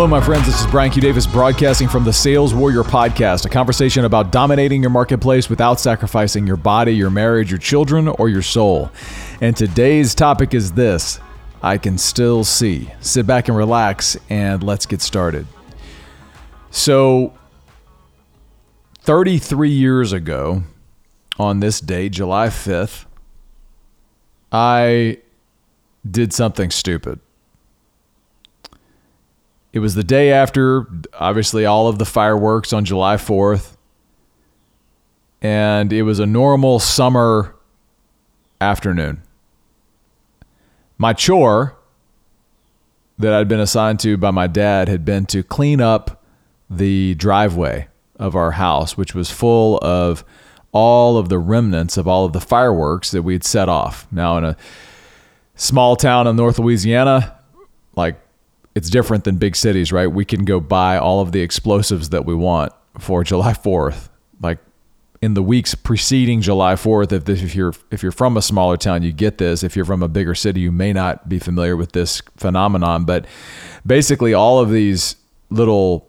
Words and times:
Hello, 0.00 0.08
my 0.08 0.24
friends. 0.24 0.46
This 0.46 0.58
is 0.58 0.66
Brian 0.68 0.90
Q. 0.90 1.02
Davis 1.02 1.26
broadcasting 1.26 1.86
from 1.86 2.04
the 2.04 2.12
Sales 2.14 2.54
Warrior 2.54 2.84
Podcast, 2.84 3.44
a 3.44 3.50
conversation 3.50 4.06
about 4.06 4.32
dominating 4.32 4.80
your 4.80 4.88
marketplace 4.88 5.50
without 5.50 5.78
sacrificing 5.78 6.46
your 6.46 6.56
body, 6.56 6.92
your 6.96 7.10
marriage, 7.10 7.50
your 7.50 7.58
children, 7.58 8.08
or 8.08 8.30
your 8.30 8.40
soul. 8.40 8.90
And 9.42 9.54
today's 9.54 10.14
topic 10.14 10.54
is 10.54 10.72
this 10.72 11.20
I 11.62 11.76
can 11.76 11.98
still 11.98 12.44
see. 12.44 12.90
Sit 13.02 13.26
back 13.26 13.48
and 13.48 13.56
relax, 13.58 14.16
and 14.30 14.62
let's 14.62 14.86
get 14.86 15.02
started. 15.02 15.46
So, 16.70 17.34
33 19.00 19.68
years 19.68 20.14
ago, 20.14 20.62
on 21.38 21.60
this 21.60 21.78
day, 21.78 22.08
July 22.08 22.46
5th, 22.46 23.04
I 24.50 25.18
did 26.10 26.32
something 26.32 26.70
stupid. 26.70 27.20
It 29.72 29.78
was 29.78 29.94
the 29.94 30.04
day 30.04 30.32
after, 30.32 30.86
obviously, 31.14 31.64
all 31.64 31.86
of 31.88 31.98
the 31.98 32.04
fireworks 32.04 32.72
on 32.72 32.84
July 32.84 33.16
4th. 33.16 33.76
And 35.40 35.92
it 35.92 36.02
was 36.02 36.18
a 36.18 36.26
normal 36.26 36.80
summer 36.80 37.54
afternoon. 38.60 39.22
My 40.98 41.12
chore 41.12 41.76
that 43.18 43.32
I'd 43.32 43.48
been 43.48 43.60
assigned 43.60 44.00
to 44.00 44.16
by 44.16 44.30
my 44.30 44.46
dad 44.46 44.88
had 44.88 45.04
been 45.04 45.26
to 45.26 45.42
clean 45.42 45.80
up 45.80 46.24
the 46.68 47.14
driveway 47.14 47.88
of 48.18 48.34
our 48.34 48.52
house, 48.52 48.96
which 48.96 49.14
was 49.14 49.30
full 49.30 49.78
of 49.82 50.24
all 50.72 51.16
of 51.16 51.28
the 51.28 51.38
remnants 51.38 51.96
of 51.96 52.06
all 52.06 52.24
of 52.24 52.32
the 52.32 52.40
fireworks 52.40 53.10
that 53.10 53.22
we 53.22 53.32
had 53.32 53.44
set 53.44 53.68
off. 53.68 54.06
Now, 54.10 54.36
in 54.38 54.44
a 54.44 54.56
small 55.54 55.96
town 55.96 56.26
in 56.26 56.36
North 56.36 56.58
Louisiana, 56.58 57.38
like 57.96 58.20
it's 58.74 58.90
different 58.90 59.24
than 59.24 59.36
big 59.36 59.56
cities, 59.56 59.92
right? 59.92 60.06
We 60.06 60.24
can 60.24 60.44
go 60.44 60.60
buy 60.60 60.96
all 60.96 61.20
of 61.20 61.32
the 61.32 61.40
explosives 61.40 62.10
that 62.10 62.24
we 62.24 62.34
want 62.34 62.72
for 62.98 63.24
July 63.30 63.52
4th. 63.52 64.08
Like 64.40 64.58
in 65.20 65.34
the 65.34 65.42
weeks 65.42 65.74
preceding 65.74 66.40
July 66.40 66.74
4th, 66.74 67.12
if, 67.12 67.24
this, 67.24 67.42
if 67.42 67.54
you're 67.54 67.74
if 67.90 68.02
you're 68.02 68.12
from 68.12 68.36
a 68.36 68.42
smaller 68.42 68.76
town, 68.76 69.02
you 69.02 69.12
get 69.12 69.38
this. 69.38 69.62
If 69.62 69.76
you're 69.76 69.84
from 69.84 70.02
a 70.02 70.08
bigger 70.08 70.34
city, 70.34 70.60
you 70.60 70.72
may 70.72 70.92
not 70.92 71.28
be 71.28 71.38
familiar 71.38 71.76
with 71.76 71.92
this 71.92 72.22
phenomenon. 72.36 73.04
But 73.04 73.26
basically, 73.84 74.34
all 74.34 74.60
of 74.60 74.70
these 74.70 75.16
little 75.50 76.08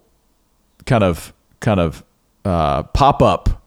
kind 0.85 1.03
of 1.03 1.33
kind 1.59 1.79
of 1.79 2.03
uh, 2.45 2.83
pop 2.83 3.21
up 3.21 3.63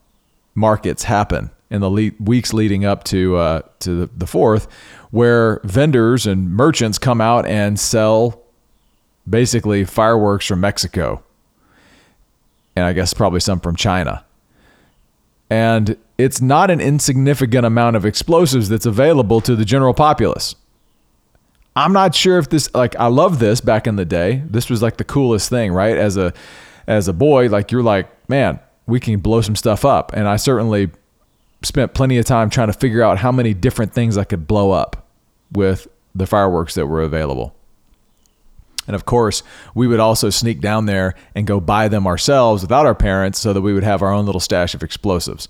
markets 0.55 1.05
happen 1.05 1.51
in 1.71 1.81
the 1.81 1.91
le- 1.91 2.13
weeks 2.21 2.53
leading 2.53 2.85
up 2.85 3.05
to 3.05 3.37
uh, 3.37 3.63
to 3.81 4.07
the 4.07 4.27
fourth, 4.27 4.69
where 5.11 5.61
vendors 5.65 6.27
and 6.27 6.53
merchants 6.53 6.99
come 6.99 7.21
out 7.21 7.45
and 7.45 7.79
sell 7.79 8.44
basically 9.29 9.85
fireworks 9.85 10.47
from 10.47 10.61
Mexico, 10.61 11.23
and 12.77 12.85
I 12.85 12.93
guess 12.93 13.15
probably 13.15 13.41
some 13.41 13.61
from 13.61 13.77
China. 13.77 14.25
And 15.51 15.97
it's 16.19 16.41
not 16.41 16.71
an 16.71 16.81
insignificant 16.81 17.67
amount 17.67 17.97
of 17.97 18.05
explosives 18.05 18.69
that's 18.69 18.87
available 18.87 19.41
to 19.43 19.57
the 19.57 19.65
general 19.65 19.95
populace. 19.95 20.55
I'm 21.77 21.93
not 21.93 22.15
sure 22.15 22.39
if 22.39 22.49
this 22.49 22.73
like 22.75 22.95
I 22.97 23.07
love 23.07 23.41
this 23.41 23.61
back 23.61 23.87
in 23.87 23.97
the 23.97 24.05
day. 24.05 24.43
This 24.47 24.71
was 24.71 24.81
like 24.81 24.97
the 24.97 25.05
coolest 25.05 25.51
thing, 25.51 25.73
right? 25.73 25.97
As 25.97 26.17
a 26.17 26.33
as 26.87 27.09
a 27.09 27.13
boy, 27.13 27.49
like 27.49 27.73
you're 27.73 27.83
like, 27.83 28.09
man, 28.29 28.61
we 28.87 29.01
can 29.01 29.19
blow 29.19 29.41
some 29.41 29.57
stuff 29.57 29.85
up. 29.85 30.13
And 30.13 30.29
I 30.29 30.37
certainly 30.37 30.91
spent 31.63 31.95
plenty 31.95 32.19
of 32.19 32.27
time 32.27 32.51
trying 32.51 32.69
to 32.69 32.73
figure 32.73 33.03
out 33.03 33.19
how 33.19 33.33
many 33.33 33.55
different 33.55 33.93
things 33.93 34.17
I 34.17 34.25
could 34.25 34.47
blow 34.47 34.71
up 34.71 35.09
with 35.53 35.89
the 36.15 36.27
fireworks 36.27 36.75
that 36.75 36.87
were 36.87 37.03
available. 37.03 37.57
And 38.87 38.95
of 38.95 39.05
course, 39.05 39.43
we 39.75 39.87
would 39.87 40.01
also 40.01 40.31
sneak 40.31 40.61
down 40.61 40.87
there 40.87 41.15
and 41.35 41.47
go 41.47 41.61
buy 41.61 41.89
them 41.89 42.07
ourselves 42.07 42.63
without 42.63 42.87
our 42.87 42.95
parents 42.95 43.39
so 43.39 43.53
that 43.53 43.63
we 43.63 43.73
would 43.73 43.85
have 43.85 44.03
our 44.03 44.13
own 44.13 44.27
little 44.27 44.41
stash 44.41 44.75
of 44.75 44.83
explosives. 44.83 45.49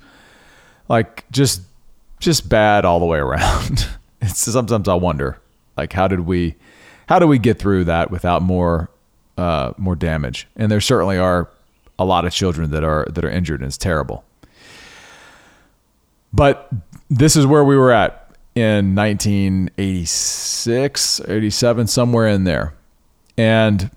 Like 0.88 1.24
just 1.30 1.62
just 2.20 2.48
bad 2.48 2.84
all 2.84 3.00
the 3.00 3.06
way 3.06 3.18
around. 3.18 3.88
it's 4.20 4.38
sometimes 4.38 4.88
I 4.88 4.94
wonder 4.94 5.38
like 5.76 5.92
how 5.92 6.08
did 6.08 6.20
we 6.20 6.54
how 7.08 7.18
do 7.18 7.26
we 7.26 7.38
get 7.38 7.58
through 7.58 7.84
that 7.84 8.10
without 8.10 8.42
more 8.42 8.90
uh, 9.36 9.72
more 9.76 9.96
damage? 9.96 10.46
And 10.56 10.70
there 10.70 10.80
certainly 10.80 11.18
are 11.18 11.48
a 11.98 12.04
lot 12.04 12.24
of 12.24 12.32
children 12.32 12.70
that 12.70 12.84
are 12.84 13.06
that 13.10 13.24
are 13.24 13.30
injured 13.30 13.60
and 13.60 13.66
it's 13.66 13.78
terrible. 13.78 14.24
But 16.32 16.70
this 17.10 17.36
is 17.36 17.46
where 17.46 17.64
we 17.64 17.76
were 17.76 17.92
at 17.92 18.24
in 18.54 18.94
1986, 18.94 21.20
87 21.20 21.86
somewhere 21.86 22.28
in 22.28 22.44
there 22.44 22.74
and 23.36 23.90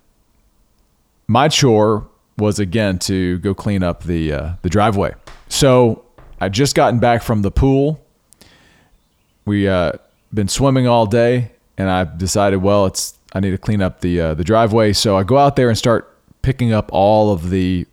my 1.28 1.48
chore 1.50 2.08
was 2.38 2.60
again 2.60 3.00
to 3.00 3.40
go 3.40 3.54
clean 3.54 3.84
up 3.84 4.04
the 4.04 4.32
uh, 4.34 4.52
the 4.62 4.70
driveway. 4.70 5.14
So 5.50 6.06
I 6.40 6.50
just 6.50 6.76
gotten 6.76 7.00
back 7.00 7.24
from 7.24 7.42
the 7.42 7.52
pool. 7.52 8.04
We 9.46 9.68
uh, 9.68 9.94
been 10.34 10.48
swimming 10.48 10.88
all 10.88 11.06
day, 11.06 11.52
and 11.78 11.90
I 11.90 12.04
decided, 12.04 12.58
well, 12.58 12.86
it's 12.86 13.18
I 13.34 13.40
need 13.40 13.52
to 13.52 13.58
clean 13.58 13.82
up 13.82 14.02
the 14.02 14.22
uh, 14.22 14.34
the 14.34 14.44
driveway. 14.44 14.94
So 14.94 15.18
I 15.18 15.24
go 15.24 15.38
out 15.38 15.56
there 15.56 15.70
and 15.70 15.78
start 15.78 16.14
picking 16.42 16.72
up 16.72 16.90
all 16.92 17.32
of 17.32 17.50
the 17.50 17.86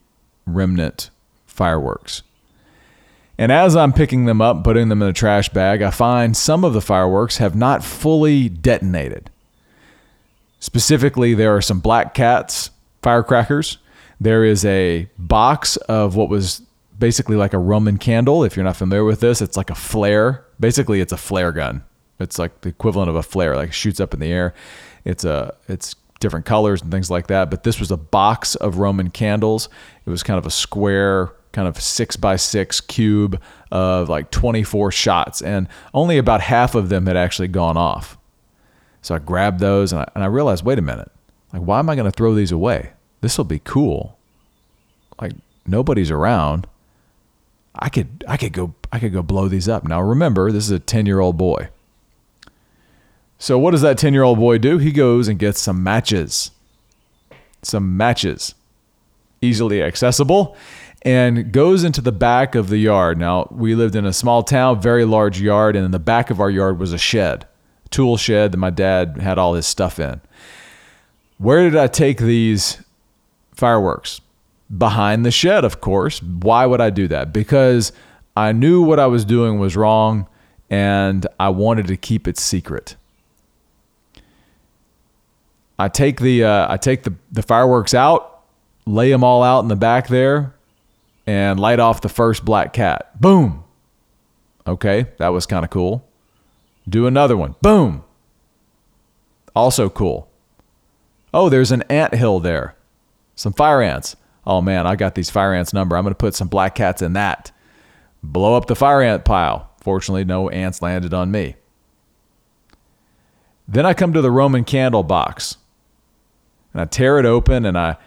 remnant 0.45 1.09
fireworks. 1.45 2.23
And 3.37 3.51
as 3.51 3.75
I'm 3.75 3.91
picking 3.91 4.25
them 4.25 4.41
up, 4.41 4.63
putting 4.63 4.87
them 4.87 5.01
in 5.01 5.09
a 5.09 5.13
trash 5.13 5.49
bag, 5.49 5.81
I 5.81 5.91
find 5.91 6.37
some 6.37 6.63
of 6.63 6.73
the 6.73 6.81
fireworks 6.81 7.37
have 7.37 7.53
not 7.53 7.83
fully 7.83 8.47
detonated. 8.47 9.29
Specifically, 10.65 11.35
there 11.35 11.55
are 11.55 11.61
some 11.61 11.79
Black 11.79 12.15
Cats 12.15 12.71
firecrackers. 13.03 13.77
There 14.19 14.43
is 14.43 14.65
a 14.65 15.07
box 15.15 15.77
of 15.77 16.15
what 16.15 16.27
was 16.27 16.63
basically 16.97 17.35
like 17.35 17.53
a 17.53 17.59
Roman 17.59 17.99
candle. 17.99 18.43
If 18.43 18.55
you're 18.55 18.63
not 18.63 18.75
familiar 18.75 19.03
with 19.03 19.19
this, 19.19 19.43
it's 19.43 19.55
like 19.57 19.69
a 19.69 19.75
flare. 19.75 20.43
Basically, 20.59 21.01
it's 21.01 21.13
a 21.13 21.17
flare 21.17 21.51
gun. 21.51 21.83
It's 22.19 22.39
like 22.39 22.61
the 22.61 22.69
equivalent 22.69 23.09
of 23.09 23.15
a 23.15 23.21
flare, 23.21 23.55
like 23.55 23.73
shoots 23.73 23.99
up 23.99 24.15
in 24.15 24.19
the 24.19 24.31
air. 24.31 24.55
It's 25.03 25.23
a 25.23 25.55
it's 25.67 25.95
different 26.19 26.47
colors 26.47 26.81
and 26.81 26.89
things 26.89 27.11
like 27.11 27.27
that. 27.27 27.51
But 27.51 27.63
this 27.63 27.79
was 27.79 27.91
a 27.91 27.97
box 27.97 28.55
of 28.55 28.79
Roman 28.79 29.11
candles. 29.11 29.69
It 30.03 30.09
was 30.09 30.23
kind 30.23 30.39
of 30.39 30.47
a 30.47 30.51
square, 30.51 31.31
kind 31.51 31.67
of 31.67 31.79
six 31.79 32.15
by 32.15 32.37
six 32.37 32.81
cube 32.81 33.39
of 33.71 34.09
like 34.09 34.31
24 34.31 34.91
shots, 34.91 35.43
and 35.43 35.67
only 35.93 36.17
about 36.17 36.41
half 36.41 36.73
of 36.73 36.89
them 36.89 37.05
had 37.05 37.17
actually 37.17 37.49
gone 37.49 37.77
off. 37.77 38.17
So 39.05 39.13
I 39.13 39.19
grabbed 39.19 39.59
those 39.59 39.93
and 39.93 40.01
I, 40.01 40.09
and 40.15 40.23
I 40.23 40.27
realized, 40.27 40.65
wait 40.65 40.79
a 40.79 40.81
minute, 40.81 41.11
like, 41.53 41.61
why 41.61 41.77
am 41.77 41.91
I 41.91 41.95
going 41.95 42.11
to 42.11 42.11
throw 42.11 42.33
these 42.33 42.51
away? 42.51 42.93
This 43.21 43.37
will 43.37 43.45
be 43.45 43.59
cool. 43.59 44.17
Like 45.21 45.33
nobody's 45.67 46.09
around. 46.09 46.65
I 47.75 47.89
could, 47.89 48.23
I 48.27 48.35
could 48.35 48.51
go, 48.51 48.73
I 48.91 48.97
could 48.97 49.13
go 49.13 49.21
blow 49.21 49.47
these 49.47 49.69
up. 49.69 49.83
Now 49.83 50.01
remember, 50.01 50.51
this 50.51 50.63
is 50.63 50.71
a 50.71 50.79
10 50.79 51.05
year 51.05 51.19
old 51.19 51.37
boy. 51.37 51.69
So 53.37 53.59
what 53.59 53.71
does 53.71 53.81
that 53.81 53.99
10 53.99 54.11
year 54.11 54.23
old 54.23 54.39
boy 54.39 54.57
do? 54.57 54.79
He 54.79 54.91
goes 54.91 55.27
and 55.27 55.37
gets 55.37 55.61
some 55.61 55.83
matches, 55.83 56.49
some 57.61 57.95
matches, 57.95 58.55
easily 59.39 59.83
accessible 59.83 60.57
and 61.03 61.51
goes 61.51 61.83
into 61.83 62.01
the 62.01 62.11
back 62.11 62.55
of 62.55 62.69
the 62.69 62.79
yard. 62.79 63.19
Now, 63.19 63.47
we 63.51 63.75
lived 63.75 63.95
in 63.95 64.07
a 64.07 64.13
small 64.13 64.41
town, 64.41 64.81
very 64.81 65.05
large 65.05 65.39
yard, 65.39 65.75
and 65.75 65.85
in 65.85 65.91
the 65.91 65.99
back 65.99 66.31
of 66.31 66.39
our 66.39 66.49
yard 66.49 66.79
was 66.79 66.91
a 66.91 66.97
shed 66.97 67.45
tool 67.95 68.17
shed 68.17 68.51
that 68.51 68.57
my 68.57 68.69
dad 68.69 69.17
had 69.21 69.37
all 69.37 69.53
his 69.53 69.65
stuff 69.65 69.99
in. 69.99 70.19
Where 71.37 71.63
did 71.63 71.77
I 71.77 71.87
take 71.87 72.17
these 72.17 72.83
fireworks? 73.53 74.19
Behind 74.75 75.25
the 75.25 75.31
shed, 75.31 75.63
of 75.63 75.79
course. 75.79 76.21
Why 76.21 76.65
would 76.65 76.81
I 76.81 76.89
do 76.89 77.07
that? 77.07 77.31
Because 77.31 77.93
I 78.35 78.51
knew 78.51 78.81
what 78.81 78.99
I 78.99 79.07
was 79.07 79.23
doing 79.23 79.59
was 79.59 79.77
wrong 79.77 80.27
and 80.69 81.25
I 81.39 81.49
wanted 81.49 81.87
to 81.87 81.95
keep 81.95 82.27
it 82.27 82.37
secret. 82.37 82.97
I 85.79 85.87
take 85.87 86.19
the 86.19 86.43
uh, 86.43 86.71
I 86.71 86.77
take 86.77 87.03
the, 87.03 87.13
the 87.31 87.43
fireworks 87.43 87.93
out, 87.93 88.41
lay 88.85 89.11
them 89.11 89.23
all 89.23 89.43
out 89.43 89.59
in 89.59 89.67
the 89.67 89.75
back 89.75 90.07
there, 90.07 90.53
and 91.27 91.59
light 91.59 91.79
off 91.79 92.01
the 92.01 92.09
first 92.09 92.43
black 92.43 92.73
cat. 92.73 93.21
Boom. 93.21 93.63
Okay, 94.67 95.05
that 95.17 95.29
was 95.29 95.45
kind 95.45 95.63
of 95.63 95.69
cool. 95.69 96.05
Do 96.87 97.07
another 97.07 97.35
one. 97.35 97.55
Boom. 97.61 98.03
Also 99.55 99.89
cool. 99.89 100.29
Oh, 101.33 101.49
there's 101.49 101.71
an 101.71 101.83
ant 101.83 102.13
hill 102.13 102.39
there. 102.39 102.75
Some 103.35 103.53
fire 103.53 103.81
ants. 103.81 104.15
Oh 104.45 104.61
man, 104.61 104.85
I 104.85 104.95
got 104.95 105.15
these 105.15 105.29
fire 105.29 105.53
ants 105.53 105.73
number. 105.73 105.97
I'm 105.97 106.03
going 106.03 106.11
to 106.13 106.17
put 106.17 106.35
some 106.35 106.47
black 106.47 106.75
cats 106.75 107.01
in 107.01 107.13
that. 107.13 107.51
Blow 108.21 108.55
up 108.55 108.67
the 108.67 108.75
fire 108.75 109.01
ant 109.01 109.25
pile. 109.25 109.71
Fortunately, 109.81 110.23
no 110.23 110.49
ants 110.49 110.81
landed 110.81 111.13
on 111.13 111.31
me. 111.31 111.55
Then 113.67 113.85
I 113.85 113.93
come 113.93 114.13
to 114.13 114.21
the 114.21 114.31
Roman 114.31 114.63
candle 114.63 115.03
box 115.03 115.57
and 116.73 116.81
I 116.81 116.85
tear 116.85 117.17
it 117.19 117.25
open 117.25 117.65
and 117.65 117.77
I 117.77 117.97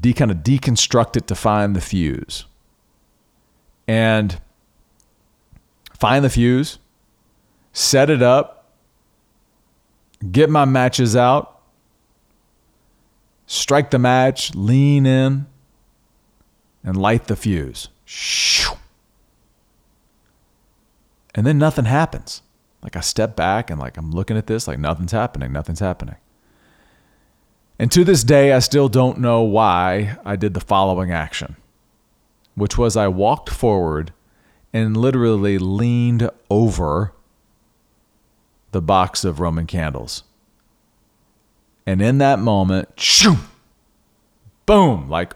de- 0.00 0.12
kind 0.12 0.30
of 0.30 0.38
deconstruct 0.38 1.16
it 1.16 1.26
to 1.26 1.34
find 1.34 1.76
the 1.76 1.80
fuse. 1.80 2.46
And 3.86 4.40
find 5.98 6.24
the 6.24 6.30
fuse, 6.30 6.78
set 7.72 8.10
it 8.10 8.22
up, 8.22 8.70
get 10.30 10.50
my 10.50 10.64
matches 10.64 11.16
out, 11.16 11.60
strike 13.46 13.90
the 13.90 13.98
match, 13.98 14.54
lean 14.54 15.06
in, 15.06 15.46
and 16.84 16.96
light 16.96 17.26
the 17.26 17.36
fuse. 17.36 17.88
And 21.34 21.46
then 21.46 21.58
nothing 21.58 21.86
happens. 21.86 22.42
Like 22.82 22.96
I 22.96 23.00
step 23.00 23.36
back 23.36 23.70
and 23.70 23.78
like 23.80 23.96
I'm 23.96 24.10
looking 24.10 24.36
at 24.36 24.46
this, 24.46 24.66
like 24.66 24.78
nothing's 24.78 25.12
happening, 25.12 25.52
nothing's 25.52 25.80
happening. 25.80 26.16
And 27.78 27.90
to 27.92 28.04
this 28.04 28.22
day, 28.22 28.52
I 28.52 28.58
still 28.58 28.88
don't 28.88 29.18
know 29.18 29.42
why 29.42 30.16
I 30.24 30.36
did 30.36 30.54
the 30.54 30.60
following 30.60 31.10
action, 31.10 31.56
which 32.54 32.76
was 32.76 32.96
I 32.96 33.08
walked 33.08 33.50
forward 33.50 34.12
and 34.72 34.96
literally 34.96 35.58
leaned 35.58 36.30
over 36.50 37.12
the 38.72 38.82
box 38.82 39.24
of 39.24 39.38
Roman 39.38 39.66
candles. 39.66 40.24
And 41.86 42.02
in 42.02 42.18
that 42.18 42.38
moment, 42.38 42.88
shoo, 42.96 43.36
boom, 44.66 45.08
like 45.08 45.34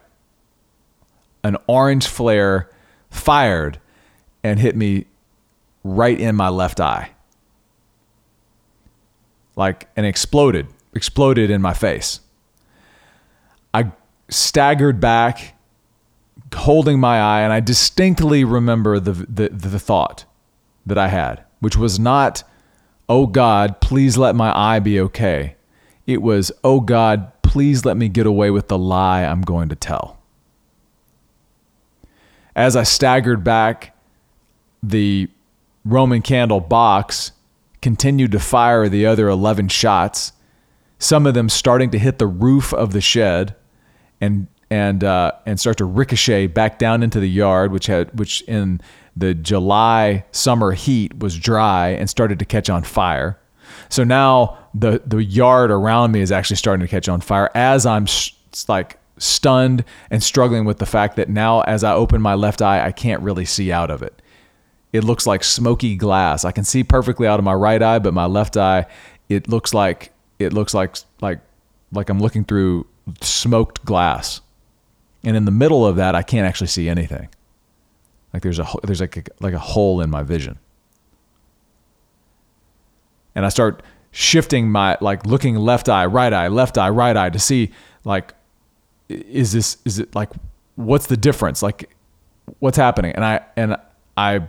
an 1.44 1.56
orange 1.66 2.06
flare 2.06 2.70
fired 3.10 3.78
and 4.42 4.58
hit 4.58 4.76
me 4.76 5.06
right 5.84 6.18
in 6.18 6.34
my 6.34 6.48
left 6.48 6.80
eye. 6.80 7.10
Like 9.54 9.88
and 9.96 10.04
exploded, 10.04 10.66
exploded 10.94 11.50
in 11.50 11.62
my 11.62 11.72
face. 11.72 12.20
I 13.72 13.92
staggered 14.28 15.00
back, 15.00 15.54
holding 16.54 16.98
my 16.98 17.20
eye, 17.20 17.40
and 17.40 17.52
I 17.52 17.60
distinctly 17.60 18.44
remember 18.44 18.98
the, 19.00 19.12
the, 19.12 19.48
the 19.48 19.78
thought 19.78 20.24
that 20.84 20.98
I 20.98 21.08
had, 21.08 21.44
which 21.60 21.76
was 21.76 21.98
not, 21.98 22.42
oh 23.08 23.26
God, 23.26 23.80
please 23.80 24.16
let 24.16 24.34
my 24.34 24.56
eye 24.56 24.78
be 24.78 25.00
okay. 25.00 25.56
It 26.06 26.22
was, 26.22 26.52
oh 26.62 26.80
God, 26.80 27.32
please 27.42 27.84
let 27.84 27.96
me 27.96 28.08
get 28.08 28.26
away 28.26 28.50
with 28.50 28.68
the 28.68 28.78
lie 28.78 29.24
I'm 29.24 29.42
going 29.42 29.68
to 29.68 29.76
tell. 29.76 30.18
As 32.54 32.74
I 32.74 32.84
staggered 32.84 33.44
back, 33.44 33.96
the 34.82 35.28
Roman 35.84 36.22
candle 36.22 36.60
box 36.60 37.32
continued 37.82 38.32
to 38.32 38.40
fire 38.40 38.88
the 38.88 39.06
other 39.06 39.28
11 39.28 39.68
shots, 39.68 40.32
some 40.98 41.26
of 41.26 41.34
them 41.34 41.48
starting 41.48 41.90
to 41.90 41.98
hit 41.98 42.18
the 42.18 42.26
roof 42.26 42.72
of 42.72 42.92
the 42.92 43.00
shed 43.00 43.54
and 44.20 44.46
and 44.70 45.04
uh, 45.04 45.32
and 45.44 45.58
start 45.60 45.78
to 45.78 45.84
ricochet 45.84 46.48
back 46.48 46.78
down 46.78 47.02
into 47.02 47.20
the 47.20 47.28
yard, 47.28 47.72
which 47.72 47.86
had 47.86 48.16
which 48.18 48.42
in 48.42 48.80
the 49.16 49.34
July 49.34 50.24
summer 50.32 50.72
heat 50.72 51.18
was 51.18 51.38
dry 51.38 51.88
and 51.88 52.10
started 52.10 52.38
to 52.38 52.44
catch 52.44 52.68
on 52.68 52.82
fire. 52.82 53.38
So 53.88 54.04
now 54.04 54.58
the 54.74 55.02
the 55.04 55.22
yard 55.22 55.70
around 55.70 56.12
me 56.12 56.20
is 56.20 56.32
actually 56.32 56.56
starting 56.56 56.86
to 56.86 56.90
catch 56.90 57.08
on 57.08 57.20
fire 57.20 57.50
as 57.54 57.86
I'm 57.86 58.06
sh- 58.06 58.32
like 58.68 58.98
stunned 59.18 59.84
and 60.10 60.22
struggling 60.22 60.64
with 60.64 60.78
the 60.78 60.86
fact 60.86 61.16
that 61.16 61.28
now 61.28 61.62
as 61.62 61.82
I 61.84 61.94
open 61.94 62.20
my 62.20 62.34
left 62.34 62.60
eye, 62.60 62.84
I 62.84 62.92
can't 62.92 63.22
really 63.22 63.44
see 63.44 63.72
out 63.72 63.90
of 63.90 64.02
it. 64.02 64.20
It 64.92 65.04
looks 65.04 65.26
like 65.26 65.44
smoky 65.44 65.96
glass. 65.96 66.44
I 66.44 66.52
can 66.52 66.64
see 66.64 66.84
perfectly 66.84 67.26
out 67.26 67.38
of 67.38 67.44
my 67.44 67.54
right 67.54 67.82
eye, 67.82 67.98
but 67.98 68.14
my 68.14 68.26
left 68.26 68.56
eye, 68.56 68.86
it 69.28 69.48
looks 69.48 69.72
like 69.72 70.12
it 70.38 70.52
looks 70.52 70.74
like 70.74 70.96
like 71.20 71.40
like 71.92 72.08
I'm 72.08 72.20
looking 72.20 72.44
through 72.44 72.86
smoked 73.20 73.84
glass. 73.84 74.40
And 75.24 75.36
in 75.36 75.44
the 75.44 75.50
middle 75.50 75.86
of 75.86 75.96
that, 75.96 76.14
I 76.14 76.22
can't 76.22 76.46
actually 76.46 76.68
see 76.68 76.88
anything. 76.88 77.28
Like 78.32 78.42
there's 78.42 78.58
a 78.58 78.66
there's 78.82 79.00
like 79.00 79.16
a, 79.16 79.22
like 79.40 79.54
a 79.54 79.58
hole 79.58 80.00
in 80.00 80.10
my 80.10 80.22
vision. 80.22 80.58
And 83.34 83.44
I 83.44 83.48
start 83.48 83.82
shifting 84.10 84.70
my 84.70 84.96
like 85.00 85.26
looking 85.26 85.56
left 85.56 85.88
eye, 85.88 86.06
right 86.06 86.32
eye, 86.32 86.48
left 86.48 86.78
eye, 86.78 86.88
right 86.88 87.16
eye 87.16 87.30
to 87.30 87.38
see 87.38 87.70
like 88.04 88.34
is 89.08 89.52
this 89.52 89.78
is 89.84 89.98
it 89.98 90.14
like 90.14 90.30
what's 90.74 91.06
the 91.06 91.16
difference? 91.16 91.62
Like 91.62 91.94
what's 92.58 92.76
happening? 92.76 93.12
And 93.12 93.24
I 93.24 93.40
and 93.56 93.76
I 94.16 94.48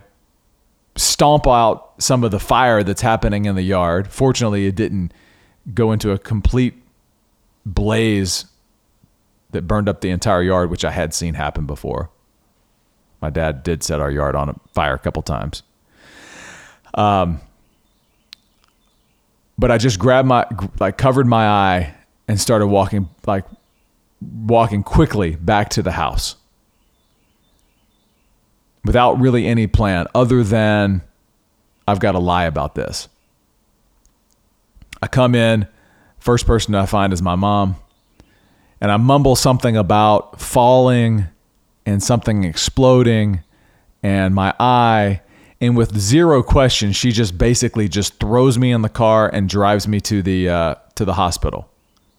stomp 0.96 1.46
out 1.46 1.94
some 1.98 2.24
of 2.24 2.30
the 2.30 2.40
fire 2.40 2.82
that's 2.82 3.02
happening 3.02 3.44
in 3.44 3.54
the 3.54 3.62
yard. 3.62 4.08
Fortunately, 4.08 4.66
it 4.66 4.74
didn't 4.74 5.12
go 5.74 5.92
into 5.92 6.10
a 6.10 6.18
complete 6.18 6.74
blaze 7.64 8.46
that 9.58 9.66
burned 9.66 9.88
up 9.88 10.02
the 10.02 10.10
entire 10.10 10.40
yard, 10.40 10.70
which 10.70 10.84
I 10.84 10.92
had 10.92 11.12
seen 11.12 11.34
happen 11.34 11.66
before. 11.66 12.10
My 13.20 13.28
dad 13.28 13.64
did 13.64 13.82
set 13.82 13.98
our 13.98 14.08
yard 14.10 14.36
on 14.36 14.60
fire 14.72 14.94
a 14.94 14.98
couple 15.00 15.20
times. 15.22 15.64
Um, 16.94 17.40
but 19.58 19.72
I 19.72 19.78
just 19.78 19.98
grabbed 19.98 20.28
my, 20.28 20.46
like, 20.78 20.96
covered 20.96 21.26
my 21.26 21.48
eye 21.48 21.94
and 22.28 22.40
started 22.40 22.68
walking, 22.68 23.08
like, 23.26 23.46
walking 24.20 24.84
quickly 24.84 25.34
back 25.34 25.70
to 25.70 25.82
the 25.82 25.90
house 25.90 26.36
without 28.84 29.18
really 29.18 29.44
any 29.44 29.66
plan 29.66 30.06
other 30.14 30.44
than 30.44 31.02
I've 31.88 31.98
got 31.98 32.12
to 32.12 32.20
lie 32.20 32.44
about 32.44 32.76
this. 32.76 33.08
I 35.02 35.08
come 35.08 35.34
in, 35.34 35.66
first 36.20 36.46
person 36.46 36.76
I 36.76 36.86
find 36.86 37.12
is 37.12 37.22
my 37.22 37.34
mom, 37.34 37.74
and 38.80 38.90
I 38.92 38.96
mumble 38.96 39.36
something 39.36 39.76
about 39.76 40.40
falling 40.40 41.26
and 41.86 42.02
something 42.02 42.44
exploding 42.44 43.40
and 44.02 44.34
my 44.34 44.54
eye. 44.60 45.20
And 45.60 45.76
with 45.76 45.98
zero 45.98 46.42
question, 46.42 46.92
she 46.92 47.10
just 47.10 47.36
basically 47.36 47.88
just 47.88 48.20
throws 48.20 48.58
me 48.58 48.70
in 48.70 48.82
the 48.82 48.88
car 48.88 49.28
and 49.28 49.48
drives 49.48 49.88
me 49.88 50.00
to 50.02 50.22
the 50.22 50.48
uh, 50.48 50.74
to 50.94 51.04
the 51.04 51.14
hospital, 51.14 51.68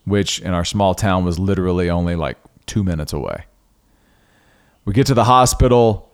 which 0.06 0.40
in 0.40 0.54
our 0.54 0.66
small 0.66 0.94
town 0.94 1.24
was 1.24 1.40
literally 1.40 1.90
only 1.90 2.16
like 2.16 2.38
two 2.66 2.84
minutes 2.84 3.14
away. 3.14 3.46
We 4.84 4.94
get 4.94 5.08
to 5.08 5.14
the 5.14 5.24
hospital 5.24 6.12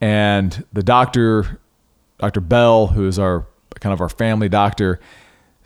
and 0.00 0.64
the 0.72 0.82
doctor, 0.82 1.60
Dr. 2.18 2.40
Bell, 2.40 2.86
who 2.88 3.06
is 3.06 3.18
our 3.18 3.46
kind 3.80 3.92
of 3.92 4.00
our 4.00 4.08
family 4.08 4.48
doctor, 4.48 5.00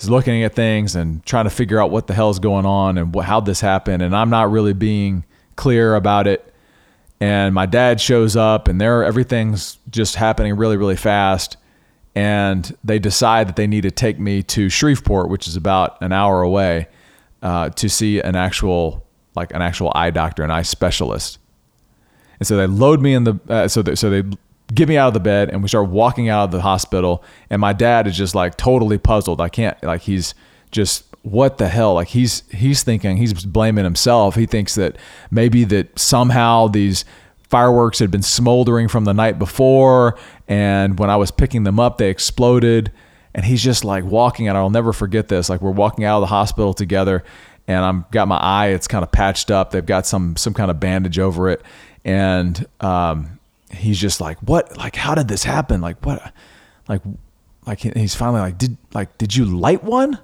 is 0.00 0.10
looking 0.10 0.42
at 0.42 0.54
things 0.54 0.96
and 0.96 1.24
trying 1.24 1.44
to 1.44 1.50
figure 1.50 1.80
out 1.80 1.90
what 1.90 2.06
the 2.06 2.14
hell 2.14 2.30
is 2.30 2.38
going 2.38 2.66
on 2.66 2.98
and 2.98 3.14
what, 3.14 3.26
how 3.26 3.40
this 3.40 3.60
happened. 3.60 4.02
And 4.02 4.14
I'm 4.14 4.30
not 4.30 4.50
really 4.50 4.72
being 4.72 5.24
clear 5.56 5.94
about 5.94 6.26
it. 6.26 6.52
And 7.20 7.54
my 7.54 7.66
dad 7.66 8.00
shows 8.00 8.34
up, 8.34 8.66
and 8.66 8.80
there 8.80 9.04
everything's 9.04 9.78
just 9.90 10.16
happening 10.16 10.56
really, 10.56 10.78
really 10.78 10.96
fast. 10.96 11.58
And 12.14 12.76
they 12.82 12.98
decide 12.98 13.46
that 13.48 13.56
they 13.56 13.66
need 13.66 13.82
to 13.82 13.90
take 13.90 14.18
me 14.18 14.42
to 14.44 14.68
Shreveport, 14.70 15.28
which 15.28 15.46
is 15.46 15.54
about 15.54 16.00
an 16.00 16.12
hour 16.12 16.40
away, 16.42 16.88
uh, 17.42 17.68
to 17.70 17.88
see 17.88 18.20
an 18.20 18.36
actual 18.36 19.06
like 19.36 19.54
an 19.54 19.62
actual 19.62 19.92
eye 19.94 20.10
doctor, 20.10 20.42
an 20.42 20.50
eye 20.50 20.62
specialist. 20.62 21.38
And 22.38 22.46
so 22.46 22.56
they 22.56 22.66
load 22.66 23.00
me 23.00 23.14
in 23.14 23.24
the 23.24 23.38
uh, 23.48 23.68
so 23.68 23.82
they, 23.82 23.94
so 23.94 24.10
they 24.10 24.22
get 24.74 24.88
me 24.88 24.96
out 24.96 25.08
of 25.08 25.14
the 25.14 25.20
bed 25.20 25.50
and 25.50 25.62
we 25.62 25.68
start 25.68 25.88
walking 25.88 26.28
out 26.28 26.44
of 26.44 26.50
the 26.50 26.60
hospital. 26.60 27.24
And 27.48 27.60
my 27.60 27.72
dad 27.72 28.06
is 28.06 28.16
just 28.16 28.34
like 28.34 28.56
totally 28.56 28.98
puzzled. 28.98 29.40
I 29.40 29.48
can't 29.48 29.80
like 29.82 30.02
he's 30.02 30.34
just 30.70 31.04
what 31.22 31.58
the 31.58 31.68
hell? 31.68 31.94
Like 31.94 32.08
he's 32.08 32.42
he's 32.50 32.82
thinking 32.82 33.16
he's 33.16 33.44
blaming 33.44 33.84
himself. 33.84 34.34
He 34.34 34.46
thinks 34.46 34.74
that 34.76 34.96
maybe 35.30 35.64
that 35.64 35.98
somehow 35.98 36.68
these 36.68 37.04
fireworks 37.48 37.98
had 37.98 38.10
been 38.10 38.22
smoldering 38.22 38.88
from 38.88 39.04
the 39.04 39.14
night 39.14 39.38
before. 39.38 40.16
And 40.48 40.98
when 40.98 41.10
I 41.10 41.16
was 41.16 41.30
picking 41.30 41.64
them 41.64 41.80
up 41.80 41.98
they 41.98 42.10
exploded. 42.10 42.92
And 43.32 43.44
he's 43.44 43.62
just 43.62 43.84
like 43.84 44.04
walking 44.04 44.48
and 44.48 44.56
I'll 44.56 44.70
never 44.70 44.92
forget 44.92 45.28
this. 45.28 45.48
Like 45.48 45.60
we're 45.60 45.70
walking 45.70 46.04
out 46.04 46.16
of 46.16 46.22
the 46.22 46.26
hospital 46.26 46.74
together 46.74 47.22
and 47.68 47.84
I'm 47.84 48.04
got 48.10 48.26
my 48.26 48.38
eye 48.38 48.68
it's 48.68 48.88
kind 48.88 49.02
of 49.02 49.12
patched 49.12 49.50
up. 49.50 49.70
They've 49.70 49.84
got 49.84 50.06
some 50.06 50.36
some 50.36 50.54
kind 50.54 50.70
of 50.70 50.80
bandage 50.80 51.18
over 51.18 51.48
it. 51.48 51.62
And 52.04 52.66
um, 52.80 53.39
he's 53.70 53.98
just 53.98 54.20
like, 54.20 54.38
"What? 54.40 54.76
Like, 54.76 54.96
how 54.96 55.14
did 55.14 55.28
this 55.28 55.44
happen? 55.44 55.80
Like, 55.80 56.04
what? 56.04 56.32
Like, 56.88 57.02
like 57.66 57.80
he's 57.80 58.14
finally 58.14 58.40
like, 58.40 58.58
did 58.58 58.76
like 58.92 59.16
did 59.18 59.34
you 59.34 59.44
light 59.44 59.84
one?" 59.84 60.18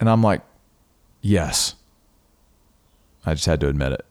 And 0.00 0.08
I'm 0.08 0.22
like, 0.22 0.42
"Yes." 1.20 1.74
I 3.26 3.34
just 3.34 3.46
had 3.46 3.60
to 3.60 3.68
admit 3.68 3.92
it. 3.92 4.04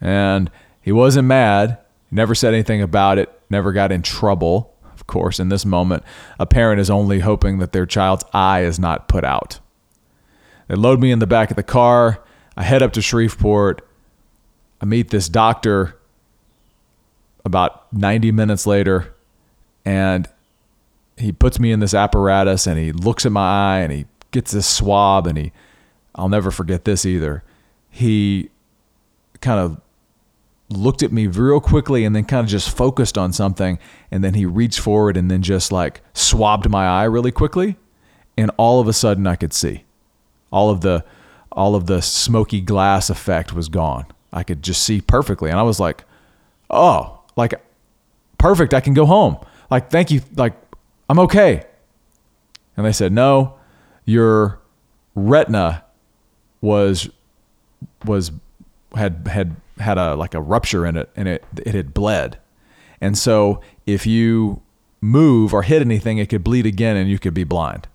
And 0.00 0.50
he 0.82 0.92
wasn't 0.92 1.26
mad. 1.26 1.78
He 2.10 2.16
never 2.16 2.34
said 2.34 2.52
anything 2.52 2.82
about 2.82 3.16
it. 3.18 3.32
Never 3.48 3.72
got 3.72 3.90
in 3.90 4.02
trouble. 4.02 4.74
Of 4.92 5.06
course, 5.06 5.40
in 5.40 5.48
this 5.48 5.64
moment, 5.64 6.02
a 6.38 6.46
parent 6.46 6.80
is 6.80 6.90
only 6.90 7.20
hoping 7.20 7.58
that 7.58 7.72
their 7.72 7.86
child's 7.86 8.24
eye 8.34 8.60
is 8.64 8.78
not 8.78 9.08
put 9.08 9.24
out. 9.24 9.60
They 10.68 10.74
load 10.74 11.00
me 11.00 11.10
in 11.10 11.18
the 11.18 11.26
back 11.26 11.50
of 11.50 11.56
the 11.56 11.62
car. 11.62 12.22
I 12.56 12.62
head 12.62 12.82
up 12.82 12.92
to 12.92 13.02
Shreveport. 13.02 13.86
I 14.80 14.84
meet 14.84 15.10
this 15.10 15.28
doctor 15.28 15.98
about 17.44 17.92
90 17.92 18.32
minutes 18.32 18.66
later, 18.66 19.14
and 19.84 20.28
he 21.16 21.32
puts 21.32 21.60
me 21.60 21.72
in 21.72 21.80
this 21.80 21.94
apparatus 21.94 22.66
and 22.66 22.78
he 22.78 22.92
looks 22.92 23.24
at 23.24 23.32
my 23.32 23.76
eye 23.76 23.80
and 23.80 23.92
he 23.92 24.06
gets 24.30 24.52
this 24.52 24.66
swab 24.66 25.26
and 25.26 25.38
he, 25.38 25.52
I'll 26.14 26.28
never 26.28 26.50
forget 26.50 26.84
this 26.84 27.06
either. 27.06 27.44
He 27.90 28.50
kind 29.40 29.60
of 29.60 29.80
looked 30.68 31.02
at 31.02 31.12
me 31.12 31.26
real 31.26 31.60
quickly 31.60 32.04
and 32.04 32.16
then 32.16 32.24
kind 32.24 32.42
of 32.42 32.50
just 32.50 32.76
focused 32.76 33.16
on 33.16 33.32
something. 33.32 33.78
And 34.10 34.24
then 34.24 34.34
he 34.34 34.46
reached 34.46 34.80
forward 34.80 35.16
and 35.16 35.30
then 35.30 35.42
just 35.42 35.70
like 35.70 36.00
swabbed 36.14 36.68
my 36.68 36.86
eye 36.86 37.04
really 37.04 37.32
quickly. 37.32 37.76
And 38.36 38.50
all 38.56 38.80
of 38.80 38.88
a 38.88 38.92
sudden 38.92 39.26
I 39.26 39.36
could 39.36 39.52
see 39.52 39.84
all 40.50 40.70
of 40.70 40.80
the, 40.80 41.04
all 41.52 41.76
of 41.76 41.86
the 41.86 42.02
smoky 42.02 42.60
glass 42.60 43.10
effect 43.10 43.52
was 43.52 43.68
gone. 43.68 44.06
I 44.32 44.42
could 44.42 44.62
just 44.62 44.82
see 44.82 45.00
perfectly. 45.00 45.50
And 45.50 45.60
I 45.60 45.62
was 45.62 45.78
like, 45.78 46.04
oh, 46.70 47.13
like, 47.36 47.54
perfect. 48.38 48.74
I 48.74 48.80
can 48.80 48.94
go 48.94 49.06
home. 49.06 49.38
Like, 49.70 49.90
thank 49.90 50.10
you. 50.10 50.22
Like, 50.36 50.54
I'm 51.08 51.18
okay. 51.20 51.64
And 52.76 52.84
they 52.84 52.92
said, 52.92 53.12
no, 53.12 53.54
your 54.04 54.60
retina 55.14 55.84
was, 56.60 57.08
was, 58.04 58.32
had, 58.94 59.28
had, 59.28 59.56
had 59.78 59.98
a, 59.98 60.14
like 60.14 60.34
a 60.34 60.40
rupture 60.40 60.86
in 60.86 60.96
it 60.96 61.10
and 61.16 61.28
it, 61.28 61.44
it 61.56 61.74
had 61.74 61.94
bled. 61.94 62.38
And 63.00 63.18
so 63.18 63.60
if 63.86 64.06
you 64.06 64.62
move 65.00 65.52
or 65.52 65.62
hit 65.62 65.82
anything, 65.82 66.18
it 66.18 66.28
could 66.28 66.42
bleed 66.42 66.66
again 66.66 66.96
and 66.96 67.08
you 67.08 67.18
could 67.18 67.34
be 67.34 67.44
blind. 67.44 67.86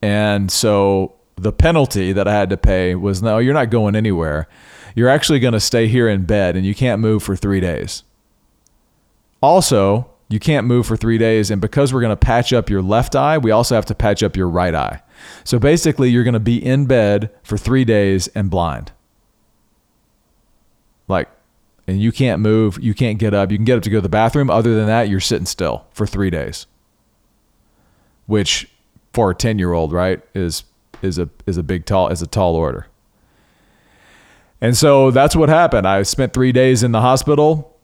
And 0.00 0.50
so 0.50 1.17
the 1.42 1.52
penalty 1.52 2.12
that 2.12 2.28
I 2.28 2.32
had 2.32 2.50
to 2.50 2.56
pay 2.56 2.94
was 2.94 3.22
no, 3.22 3.38
you're 3.38 3.54
not 3.54 3.70
going 3.70 3.94
anywhere. 3.94 4.48
You're 4.94 5.08
actually 5.08 5.38
going 5.38 5.52
to 5.52 5.60
stay 5.60 5.88
here 5.88 6.08
in 6.08 6.24
bed 6.24 6.56
and 6.56 6.66
you 6.66 6.74
can't 6.74 7.00
move 7.00 7.22
for 7.22 7.36
three 7.36 7.60
days. 7.60 8.02
Also, 9.40 10.10
you 10.28 10.38
can't 10.38 10.66
move 10.66 10.86
for 10.86 10.96
three 10.96 11.18
days. 11.18 11.50
And 11.50 11.60
because 11.60 11.92
we're 11.92 12.00
going 12.00 12.10
to 12.10 12.16
patch 12.16 12.52
up 12.52 12.68
your 12.68 12.82
left 12.82 13.16
eye, 13.16 13.38
we 13.38 13.50
also 13.50 13.74
have 13.74 13.86
to 13.86 13.94
patch 13.94 14.22
up 14.22 14.36
your 14.36 14.48
right 14.48 14.74
eye. 14.74 15.02
So 15.44 15.58
basically, 15.58 16.10
you're 16.10 16.24
going 16.24 16.34
to 16.34 16.40
be 16.40 16.64
in 16.64 16.86
bed 16.86 17.30
for 17.42 17.56
three 17.56 17.84
days 17.84 18.28
and 18.28 18.50
blind. 18.50 18.92
Like, 21.06 21.28
and 21.86 22.00
you 22.00 22.12
can't 22.12 22.40
move, 22.40 22.78
you 22.82 22.92
can't 22.92 23.18
get 23.18 23.32
up. 23.32 23.50
You 23.50 23.56
can 23.56 23.64
get 23.64 23.78
up 23.78 23.82
to 23.84 23.90
go 23.90 23.96
to 23.96 24.02
the 24.02 24.10
bathroom. 24.10 24.50
Other 24.50 24.74
than 24.74 24.86
that, 24.86 25.08
you're 25.08 25.20
sitting 25.20 25.46
still 25.46 25.86
for 25.90 26.06
three 26.06 26.28
days, 26.28 26.66
which 28.26 28.70
for 29.14 29.30
a 29.30 29.34
10 29.34 29.58
year 29.58 29.72
old, 29.72 29.92
right, 29.92 30.20
is 30.34 30.64
is 31.02 31.18
a 31.18 31.28
is 31.46 31.56
a 31.56 31.62
big 31.62 31.86
tall 31.86 32.08
is 32.08 32.22
a 32.22 32.26
tall 32.26 32.54
order. 32.56 32.86
And 34.60 34.76
so 34.76 35.10
that's 35.10 35.36
what 35.36 35.48
happened. 35.48 35.86
I 35.86 36.02
spent 36.02 36.32
three 36.32 36.52
days 36.52 36.82
in 36.82 36.92
the 36.92 37.00
hospital. 37.00 37.76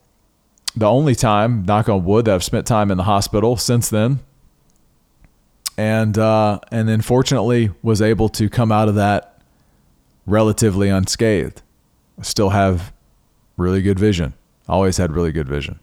The 0.75 0.89
only 0.89 1.15
time, 1.15 1.63
knock 1.63 1.87
on 1.87 2.03
wood, 2.03 2.25
that 2.25 2.35
I've 2.35 2.43
spent 2.43 2.67
time 2.67 2.91
in 2.91 2.97
the 2.97 3.03
hospital 3.03 3.55
since 3.55 3.89
then. 3.89 4.19
And 5.77 6.17
uh, 6.17 6.59
and 6.71 6.87
then 6.87 7.01
fortunately 7.01 7.71
was 7.81 8.01
able 8.01 8.29
to 8.29 8.49
come 8.49 8.71
out 8.71 8.89
of 8.89 8.95
that 8.95 9.41
relatively 10.25 10.89
unscathed. 10.89 11.61
I 12.19 12.23
still 12.23 12.49
have 12.49 12.93
really 13.57 13.81
good 13.81 13.99
vision. 13.99 14.33
Always 14.67 14.97
had 14.97 15.11
really 15.11 15.31
good 15.31 15.47
vision. 15.47 15.79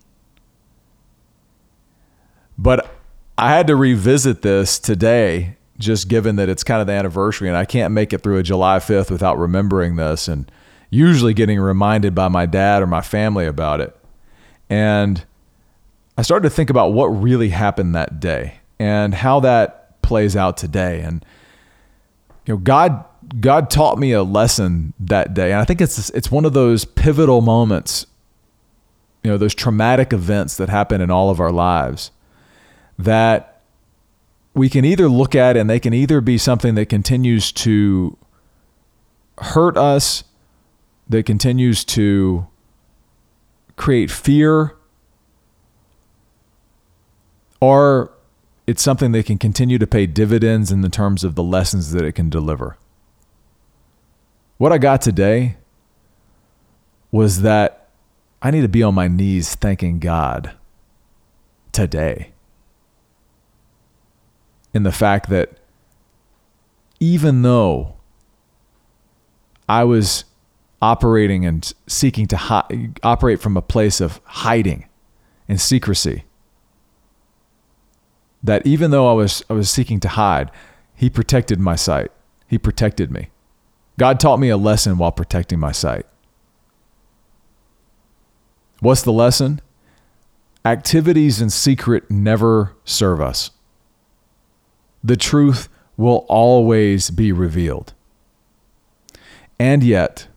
But 2.59 2.91
I 3.39 3.51
had 3.51 3.67
to 3.69 3.77
revisit 3.77 4.43
this 4.43 4.79
today 4.79 5.57
just 5.83 6.09
given 6.09 6.37
that 6.37 6.49
it's 6.49 6.65
kind 6.65 6.81
of 6.81 6.87
the 6.87 6.93
anniversary 6.93 7.49
and 7.49 7.57
I 7.57 7.65
can't 7.65 7.93
make 7.93 8.13
it 8.13 8.23
through 8.23 8.39
a 8.39 8.43
July 8.43 8.79
5th 8.79 9.11
without 9.11 9.39
remembering 9.39 9.97
this 9.97 10.29
and 10.29 10.51
usually 10.91 11.35
getting 11.35 11.59
reminded 11.59 12.15
by 12.15 12.29
my 12.29 12.47
dad 12.47 12.83
or 12.83 12.87
my 12.87 13.01
family 13.01 13.47
about 13.47 13.81
it. 13.81 13.97
And 14.71 15.25
I 16.17 16.23
started 16.23 16.49
to 16.49 16.55
think 16.55 16.71
about 16.71 16.93
what 16.93 17.07
really 17.07 17.51
happened 17.51 17.95
that 17.95 18.21
day 18.21 18.61
and 18.79 19.15
how 19.15 19.41
that 19.41 20.01
plays 20.03 20.37
out 20.37 20.57
today. 20.57 21.01
And 21.01 21.25
you 22.47 22.55
know, 22.55 22.59
God 22.59 23.05
God 23.41 23.71
taught 23.71 23.99
me 23.99 24.13
a 24.13 24.23
lesson 24.23 24.93
that 25.01 25.33
day. 25.33 25.53
And 25.53 25.61
I 25.61 25.65
think 25.65 25.81
it's 25.81 26.11
it's 26.11 26.31
one 26.31 26.45
of 26.45 26.53
those 26.53 26.85
pivotal 26.85 27.41
moments, 27.41 28.07
you 29.23 29.31
know, 29.31 29.39
those 29.39 29.55
traumatic 29.55 30.13
events 30.13 30.57
that 30.57 30.69
happen 30.69 31.01
in 31.01 31.11
all 31.11 31.31
of 31.31 31.41
our 31.41 31.53
lives 31.53 32.11
that 32.99 33.52
we 34.55 34.69
can 34.69 34.85
either 34.85 35.09
look 35.09 35.35
at 35.35 35.57
and 35.57 35.69
they 35.69 35.81
can 35.81 35.95
either 35.95 36.21
be 36.21 36.37
something 36.37 36.75
that 36.75 36.87
continues 36.87 37.53
to 37.53 38.17
hurt 39.39 39.77
us, 39.77 40.25
that 41.09 41.25
continues 41.25 41.85
to 41.85 42.47
create 43.77 44.11
fear, 44.11 44.77
or 47.61 48.13
it's 48.67 48.83
something 48.83 49.13
that 49.13 49.27
can 49.27 49.39
continue 49.39 49.79
to 49.79 49.87
pay 49.87 50.07
dividends 50.07 50.71
in 50.71 50.83
the 50.83 50.89
terms 50.89 51.25
of 51.25 51.35
the 51.35 51.43
lessons 51.43 51.93
that 51.93 52.05
it 52.05 52.13
can 52.13 52.29
deliver. 52.29 52.77
What 54.59 54.73
I 54.73 54.79
got 54.79 55.01
today 55.01 55.57
was 57.11 57.43
that 57.43 57.89
I 58.41 58.51
need 58.51 58.63
to 58.63 58.69
be 58.69 58.83
on 58.83 58.95
my 58.95 59.09
knees 59.09 59.55
thanking 59.55 59.99
God 59.99 60.53
today 61.73 62.32
in 64.75 64.83
the 64.83 64.93
fact 64.93 65.29
that 65.29 65.59
even 67.01 67.43
though 67.43 67.97
I 69.69 69.85
was 69.85 70.25
operating 70.81 71.45
and 71.45 71.73
seeking 71.87 72.27
to 72.29 72.37
hi- 72.37 72.91
operate 73.03 73.41
from 73.41 73.57
a 73.57 73.63
place 73.63 74.01
of 74.01 74.21
hiding 74.25 74.89
and 75.49 75.61
secrecy, 75.61 76.25
that 78.43 78.67
even 78.67 78.91
though 78.91 79.09
I 79.09 79.13
was 79.13 79.45
I 79.49 79.53
was 79.53 79.71
seeking 79.71 80.01
to 80.01 80.09
hide, 80.09 80.51
he 80.95 81.09
protected 81.09 81.61
my 81.61 81.77
sight. 81.77 82.11
He 82.47 82.59
protected 82.59 83.11
me. 83.11 83.31
God 83.99 84.19
taught 84.19 84.41
me 84.41 84.49
a 84.49 84.57
lesson 84.57 84.99
while 84.99 85.13
protecting 85.13 85.61
my 85.61 85.73
sight. 85.73 86.07
What's 88.81 89.03
the 89.03 89.13
lesson? 89.13 89.61
Activities 90.65 91.41
in 91.41 91.51
secret 91.51 92.11
never 92.11 92.75
serve 92.85 93.21
us 93.21 93.51
the 95.03 95.17
truth 95.17 95.69
will 95.97 96.25
always 96.29 97.11
be 97.11 97.33
revealed. 97.33 97.93
And 99.59 99.83
yet, 99.83 100.29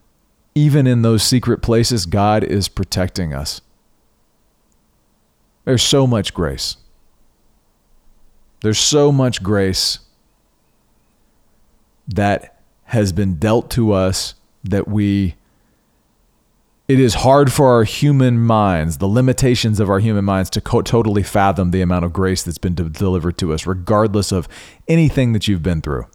even 0.53 0.87
in 0.87 1.01
those 1.01 1.23
secret 1.23 1.61
places, 1.61 2.05
God 2.05 2.43
is 2.43 2.67
protecting 2.67 3.33
us. 3.33 3.61
There's 5.65 5.83
so 5.83 6.05
much 6.05 6.33
grace. 6.33 6.77
There's 8.61 8.79
so 8.79 9.11
much 9.11 9.43
grace 9.43 9.99
that 12.07 12.59
has 12.85 13.11
been 13.11 13.35
dealt 13.35 13.69
to 13.71 13.91
us 13.91 14.35
that 14.63 14.87
we 14.87 15.35
it 16.87 16.99
is 16.99 17.15
hard 17.15 17.51
for 17.51 17.67
our 17.73 17.83
human 17.83 18.39
minds, 18.39 18.99
the 18.99 19.07
limitations 19.07 19.79
of 19.79 19.89
our 19.89 19.99
human 19.99 20.23
minds, 20.23 20.49
to 20.51 20.61
co- 20.61 20.83
totally 20.83 21.23
fathom 21.23 21.71
the 21.71 21.81
amount 21.81 22.05
of 22.05 22.13
grace 22.13 22.43
that's 22.43 22.59
been 22.59 22.75
de- 22.75 22.89
delivered 22.89 23.37
to 23.39 23.53
us, 23.53 23.65
regardless 23.65 24.31
of 24.31 24.47
anything 24.87 25.33
that 25.33 25.47
you've 25.47 25.63
been 25.63 25.81
through. 25.81 26.05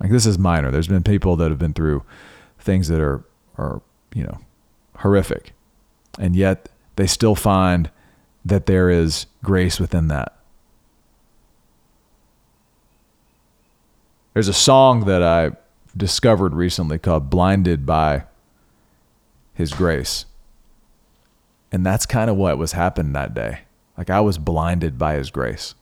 Like 0.00 0.10
this 0.10 0.26
is 0.26 0.38
minor. 0.38 0.70
There's 0.70 0.88
been 0.88 1.02
people 1.02 1.36
that 1.36 1.50
have 1.50 1.58
been 1.58 1.72
through 1.72 2.02
things 2.58 2.88
that 2.88 3.00
are 3.00 3.24
are 3.56 3.80
you 4.14 4.24
know 4.24 4.38
horrific, 4.98 5.52
and 6.18 6.36
yet 6.36 6.68
they 6.96 7.06
still 7.06 7.34
find 7.34 7.90
that 8.44 8.66
there 8.66 8.90
is 8.90 9.26
grace 9.42 9.80
within 9.80 10.08
that. 10.08 10.36
There's 14.34 14.48
a 14.48 14.54
song 14.54 15.04
that 15.06 15.22
I 15.22 15.52
discovered 15.96 16.52
recently 16.52 16.98
called 16.98 17.30
"Blinded 17.30 17.86
by." 17.86 18.24
His 19.54 19.72
grace. 19.72 20.26
And 21.70 21.84
that's 21.84 22.06
kind 22.06 22.28
of 22.30 22.36
what 22.36 22.58
was 22.58 22.72
happening 22.72 23.12
that 23.12 23.34
day. 23.34 23.60
Like 23.96 24.10
I 24.10 24.20
was 24.20 24.38
blinded 24.38 24.98
by 24.98 25.14
his 25.14 25.30
grace. 25.30 25.74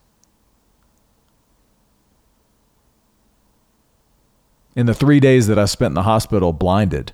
In 4.76 4.86
the 4.86 4.94
three 4.94 5.20
days 5.20 5.46
that 5.48 5.58
I 5.58 5.64
spent 5.64 5.90
in 5.90 5.94
the 5.94 6.02
hospital, 6.02 6.52
blinded, 6.52 7.12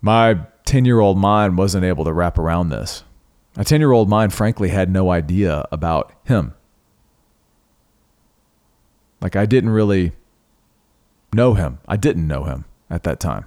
my 0.00 0.40
10 0.66 0.84
year 0.84 1.00
old 1.00 1.18
mind 1.18 1.56
wasn't 1.56 1.84
able 1.84 2.04
to 2.04 2.12
wrap 2.12 2.38
around 2.38 2.68
this. 2.68 3.04
My 3.56 3.62
10 3.62 3.80
year 3.80 3.92
old 3.92 4.08
mind, 4.08 4.32
frankly, 4.32 4.68
had 4.68 4.90
no 4.90 5.10
idea 5.10 5.66
about 5.72 6.12
him. 6.24 6.54
Like, 9.20 9.34
I 9.34 9.46
didn't 9.46 9.70
really 9.70 10.12
know 11.38 11.54
him. 11.54 11.78
I 11.86 11.96
didn't 11.96 12.26
know 12.26 12.44
him 12.44 12.64
at 12.90 13.04
that 13.04 13.20
time. 13.20 13.46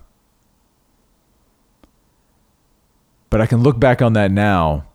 But 3.30 3.42
I 3.42 3.46
can 3.46 3.62
look 3.62 3.80
back 3.80 4.02
on 4.02 4.14
that 4.14 4.32
now 4.32 4.86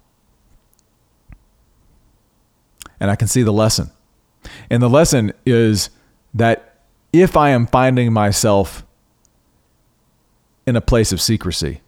and 2.98 3.10
I 3.10 3.16
can 3.16 3.28
see 3.28 3.42
the 3.42 3.52
lesson. 3.52 3.90
And 4.70 4.82
the 4.82 4.88
lesson 4.88 5.32
is 5.44 5.90
that 6.32 6.80
if 7.12 7.36
I 7.36 7.50
am 7.50 7.66
finding 7.66 8.12
myself 8.12 8.84
in 10.66 10.74
a 10.74 10.80
place 10.80 11.12
of 11.12 11.20
secrecy, 11.20 11.82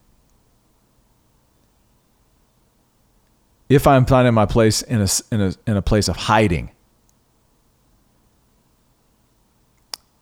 if 3.71 3.87
I'm 3.87 4.05
finding 4.05 4.35
my 4.35 4.47
place 4.47 4.83
in 4.83 5.01
a, 5.01 5.09
in 5.31 5.41
a, 5.41 5.55
in 5.67 5.77
a 5.77 5.83
place 5.83 6.09
of 6.09 6.17
hiding, 6.17 6.71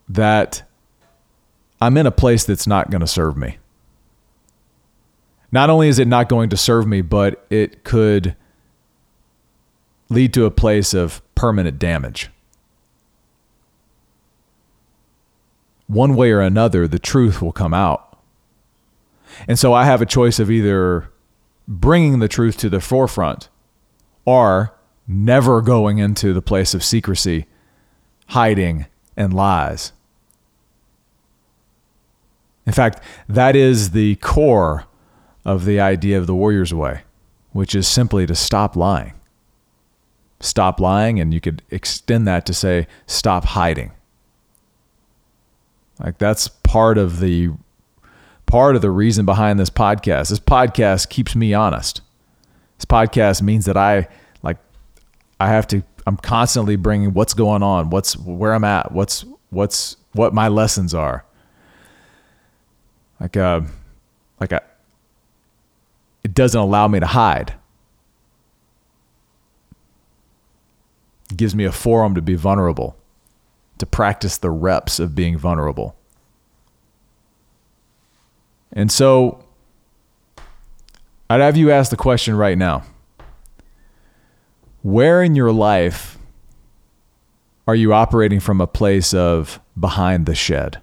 that 0.09 0.66
I'm 1.79 1.97
in 1.97 2.05
a 2.05 2.11
place 2.11 2.43
that's 2.43 2.67
not 2.67 2.89
going 2.89 3.01
to 3.01 3.07
serve 3.07 3.37
me. 3.37 3.57
Not 5.51 5.69
only 5.69 5.87
is 5.87 5.99
it 5.99 6.07
not 6.07 6.29
going 6.29 6.49
to 6.49 6.57
serve 6.57 6.87
me, 6.87 7.01
but 7.01 7.45
it 7.49 7.83
could 7.83 8.35
lead 10.09 10.33
to 10.33 10.45
a 10.45 10.51
place 10.51 10.93
of 10.93 11.21
permanent 11.35 11.79
damage. 11.79 12.29
One 15.87 16.15
way 16.15 16.31
or 16.31 16.41
another, 16.41 16.87
the 16.87 16.99
truth 16.99 17.41
will 17.41 17.53
come 17.53 17.73
out. 17.73 18.19
And 19.47 19.57
so 19.57 19.73
I 19.73 19.85
have 19.85 20.01
a 20.01 20.05
choice 20.05 20.39
of 20.39 20.51
either 20.51 21.09
bringing 21.67 22.19
the 22.19 22.27
truth 22.27 22.57
to 22.57 22.69
the 22.69 22.81
forefront 22.81 23.49
or 24.25 24.73
never 25.07 25.61
going 25.61 25.99
into 25.99 26.33
the 26.33 26.41
place 26.41 26.73
of 26.73 26.83
secrecy, 26.83 27.45
hiding, 28.27 28.87
and 29.15 29.33
lies. 29.33 29.93
In 32.67 32.73
fact, 32.73 33.01
that 33.29 33.55
is 33.55 33.91
the 33.91 34.15
core 34.17 34.85
of 35.45 35.63
the 35.63 35.79
idea 35.79 36.17
of 36.17 36.27
the 36.27 36.35
warrior's 36.35 36.73
way, 36.73 37.01
which 37.53 37.73
is 37.73 37.87
simply 37.87 38.27
to 38.27 38.35
stop 38.35 38.75
lying. 38.75 39.13
Stop 40.41 40.79
lying, 40.79 41.19
and 41.19 41.33
you 41.33 41.39
could 41.39 41.63
extend 41.71 42.27
that 42.27 42.45
to 42.45 42.53
say, 42.53 42.85
stop 43.07 43.45
hiding. 43.45 43.93
Like 45.99 46.17
that's 46.17 46.49
part 46.49 46.97
of 46.97 47.21
the 47.21 47.51
part 48.45 48.75
of 48.75 48.81
the 48.81 48.91
reason 48.91 49.25
behind 49.25 49.59
this 49.59 49.69
podcast. 49.69 50.29
This 50.29 50.39
podcast 50.39 51.09
keeps 51.09 51.35
me 51.35 51.53
honest. 51.53 52.01
This 52.77 52.85
podcast 52.85 53.41
means 53.41 53.65
that 53.65 53.77
I 53.77 54.07
like 54.43 54.57
I 55.39 55.47
have 55.47 55.67
to 55.67 55.81
I'm 56.05 56.17
constantly 56.17 56.75
bringing 56.75 57.13
what's 57.13 57.33
going 57.33 57.63
on, 57.63 57.89
what's 57.89 58.15
where 58.17 58.53
I'm 58.53 58.63
at, 58.63 58.91
what's 58.91 59.25
what's 59.49 59.95
what 60.11 60.33
my 60.33 60.49
lessons 60.49 60.93
are. 60.93 61.25
Like 63.19 63.37
uh 63.37 63.61
like 64.39 64.53
I 64.53 64.61
it 66.23 66.33
doesn't 66.33 66.59
allow 66.59 66.87
me 66.89 66.99
to 66.99 67.05
hide. 67.05 67.53
It 71.31 71.37
gives 71.37 71.55
me 71.55 71.63
a 71.63 71.71
forum 71.71 72.15
to 72.15 72.21
be 72.21 72.35
vulnerable, 72.35 72.97
to 73.77 73.85
practice 73.85 74.37
the 74.37 74.49
reps 74.49 74.99
of 74.99 75.15
being 75.15 75.37
vulnerable. 75.37 75.95
And 78.73 78.91
so 78.91 79.43
I'd 81.29 81.41
have 81.41 81.57
you 81.57 81.71
ask 81.71 81.91
the 81.91 81.97
question 81.97 82.35
right 82.35 82.57
now 82.57 82.83
Where 84.81 85.23
in 85.23 85.35
your 85.35 85.51
life 85.51 86.17
are 87.67 87.75
you 87.75 87.93
operating 87.93 88.39
from 88.39 88.61
a 88.61 88.67
place 88.67 89.13
of 89.13 89.59
behind 89.79 90.25
the 90.25 90.35
shed? 90.35 90.81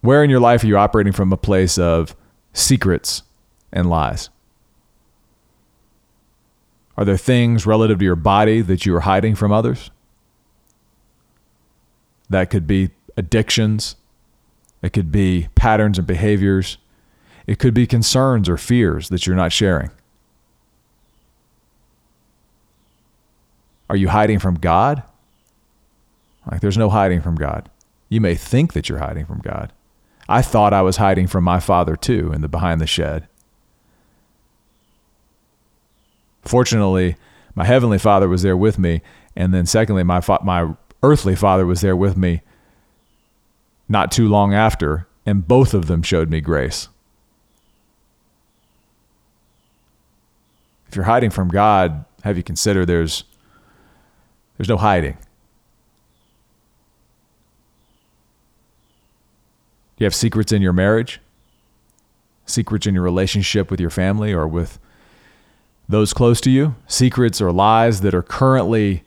Where 0.00 0.22
in 0.22 0.30
your 0.30 0.40
life 0.40 0.62
are 0.62 0.66
you 0.66 0.76
operating 0.76 1.12
from 1.12 1.32
a 1.32 1.36
place 1.36 1.78
of 1.78 2.14
secrets 2.52 3.22
and 3.72 3.90
lies? 3.90 4.30
Are 6.96 7.04
there 7.04 7.16
things 7.16 7.66
relative 7.66 7.98
to 7.98 8.04
your 8.04 8.16
body 8.16 8.60
that 8.62 8.86
you 8.86 8.94
are 8.96 9.00
hiding 9.00 9.34
from 9.34 9.52
others? 9.52 9.90
That 12.30 12.50
could 12.50 12.66
be 12.66 12.90
addictions. 13.16 13.96
It 14.82 14.92
could 14.92 15.12
be 15.12 15.48
patterns 15.54 15.98
and 15.98 16.06
behaviors. 16.06 16.78
It 17.46 17.58
could 17.58 17.74
be 17.74 17.86
concerns 17.86 18.48
or 18.48 18.56
fears 18.56 19.08
that 19.10 19.26
you're 19.26 19.36
not 19.36 19.52
sharing. 19.52 19.90
Are 23.88 23.96
you 23.96 24.08
hiding 24.08 24.38
from 24.38 24.56
God? 24.56 25.02
Like, 26.50 26.60
there's 26.60 26.78
no 26.78 26.90
hiding 26.90 27.20
from 27.20 27.36
God. 27.36 27.68
You 28.08 28.20
may 28.20 28.34
think 28.34 28.72
that 28.72 28.88
you're 28.88 28.98
hiding 28.98 29.26
from 29.26 29.40
God. 29.40 29.72
I 30.28 30.42
thought 30.42 30.72
I 30.72 30.82
was 30.82 30.96
hiding 30.96 31.26
from 31.26 31.44
my 31.44 31.60
father 31.60 31.96
too 31.96 32.32
in 32.32 32.40
the 32.40 32.48
behind 32.48 32.80
the 32.80 32.86
shed. 32.86 33.28
Fortunately, 36.42 37.16
my 37.54 37.64
heavenly 37.64 37.98
father 37.98 38.28
was 38.28 38.42
there 38.42 38.56
with 38.56 38.78
me, 38.78 39.02
and 39.34 39.52
then 39.52 39.66
secondly, 39.66 40.02
my 40.02 40.20
fa- 40.20 40.40
my 40.42 40.74
earthly 41.02 41.34
father 41.34 41.66
was 41.66 41.80
there 41.80 41.96
with 41.96 42.16
me 42.16 42.42
not 43.88 44.10
too 44.10 44.28
long 44.28 44.52
after, 44.52 45.06
and 45.24 45.46
both 45.46 45.74
of 45.74 45.86
them 45.86 46.02
showed 46.02 46.30
me 46.30 46.40
grace. 46.40 46.88
If 50.88 50.96
you're 50.96 51.04
hiding 51.04 51.30
from 51.30 51.48
God, 51.48 52.04
have 52.22 52.36
you 52.36 52.42
considered 52.42 52.86
there's 52.86 53.24
there's 54.56 54.68
no 54.68 54.76
hiding. 54.76 55.18
Do 59.96 60.04
you 60.04 60.06
have 60.06 60.14
secrets 60.14 60.52
in 60.52 60.60
your 60.60 60.74
marriage? 60.74 61.20
Secrets 62.44 62.86
in 62.86 62.94
your 62.94 63.02
relationship 63.02 63.70
with 63.70 63.80
your 63.80 63.90
family 63.90 64.32
or 64.32 64.46
with 64.46 64.78
those 65.88 66.12
close 66.12 66.40
to 66.42 66.50
you? 66.50 66.74
Secrets 66.86 67.40
or 67.40 67.50
lies 67.50 68.02
that 68.02 68.14
are 68.14 68.22
currently 68.22 69.04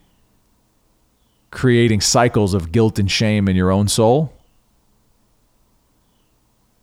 creating 1.51 2.01
cycles 2.01 2.53
of 2.53 2.71
guilt 2.71 2.97
and 2.97 3.09
shame 3.09 3.47
in 3.47 3.55
your 3.55 3.71
own 3.71 3.87
soul? 3.87 4.33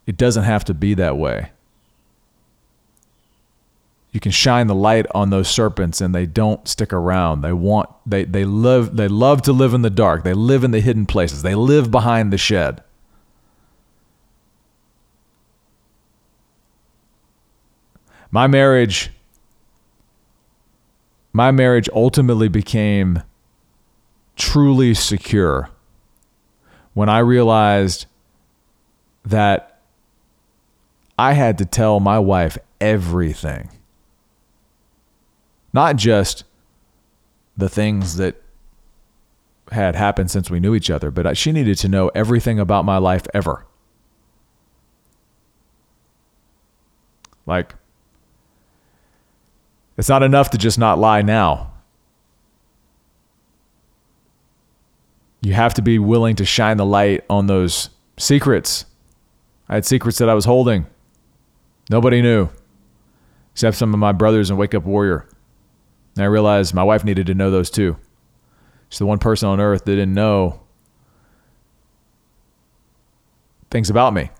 It 0.06 0.16
doesn't 0.16 0.44
have 0.44 0.64
to 0.66 0.74
be 0.74 0.94
that 0.94 1.16
way. 1.16 1.50
You 4.12 4.20
can 4.20 4.32
shine 4.32 4.68
the 4.68 4.74
light 4.74 5.04
on 5.14 5.30
those 5.30 5.48
serpents 5.48 6.00
and 6.00 6.14
they 6.14 6.26
don't 6.26 6.66
stick 6.68 6.92
around. 6.92 7.42
They 7.42 7.52
want 7.52 7.90
they 8.06 8.24
they 8.24 8.44
live 8.44 8.96
they 8.96 9.08
love 9.08 9.42
to 9.42 9.52
live 9.52 9.74
in 9.74 9.82
the 9.82 9.90
dark. 9.90 10.22
They 10.24 10.32
live 10.32 10.64
in 10.64 10.70
the 10.70 10.80
hidden 10.80 11.04
places. 11.06 11.42
They 11.42 11.54
live 11.54 11.90
behind 11.90 12.32
the 12.32 12.38
shed. 12.38 12.82
My 18.36 18.46
marriage 18.46 19.10
my 21.32 21.50
marriage 21.50 21.88
ultimately 21.94 22.48
became 22.48 23.22
truly 24.36 24.92
secure 24.92 25.70
when 26.92 27.08
I 27.08 27.20
realized 27.20 28.04
that 29.24 29.80
I 31.18 31.32
had 31.32 31.56
to 31.56 31.64
tell 31.64 31.98
my 31.98 32.18
wife 32.18 32.58
everything. 32.78 33.70
Not 35.72 35.96
just 35.96 36.44
the 37.56 37.70
things 37.70 38.18
that 38.18 38.42
had 39.72 39.96
happened 39.96 40.30
since 40.30 40.50
we 40.50 40.60
knew 40.60 40.74
each 40.74 40.90
other, 40.90 41.10
but 41.10 41.38
she 41.38 41.52
needed 41.52 41.78
to 41.78 41.88
know 41.88 42.10
everything 42.14 42.60
about 42.60 42.84
my 42.84 42.98
life 42.98 43.26
ever. 43.32 43.64
Like, 47.46 47.76
it's 49.96 50.08
not 50.08 50.22
enough 50.22 50.50
to 50.50 50.58
just 50.58 50.78
not 50.78 50.98
lie 50.98 51.22
now. 51.22 51.72
You 55.40 55.54
have 55.54 55.74
to 55.74 55.82
be 55.82 55.98
willing 55.98 56.36
to 56.36 56.44
shine 56.44 56.76
the 56.76 56.84
light 56.84 57.24
on 57.30 57.46
those 57.46 57.90
secrets. 58.16 58.84
I 59.68 59.74
had 59.74 59.84
secrets 59.84 60.18
that 60.18 60.28
I 60.28 60.34
was 60.34 60.44
holding. 60.44 60.86
Nobody 61.88 62.20
knew, 62.20 62.48
except 63.52 63.76
some 63.76 63.94
of 63.94 64.00
my 64.00 64.12
brothers 64.12 64.50
in 64.50 64.56
Wake 64.56 64.74
Up 64.74 64.84
Warrior. 64.84 65.28
And 66.16 66.24
I 66.24 66.26
realized 66.26 66.74
my 66.74 66.82
wife 66.82 67.04
needed 67.04 67.26
to 67.26 67.34
know 67.34 67.50
those 67.50 67.70
too. 67.70 67.96
She's 68.88 68.98
the 68.98 69.06
one 69.06 69.18
person 69.18 69.48
on 69.48 69.60
earth 69.60 69.84
that 69.84 69.92
didn't 69.92 70.14
know 70.14 70.60
things 73.70 73.90
about 73.90 74.14
me. 74.14 74.30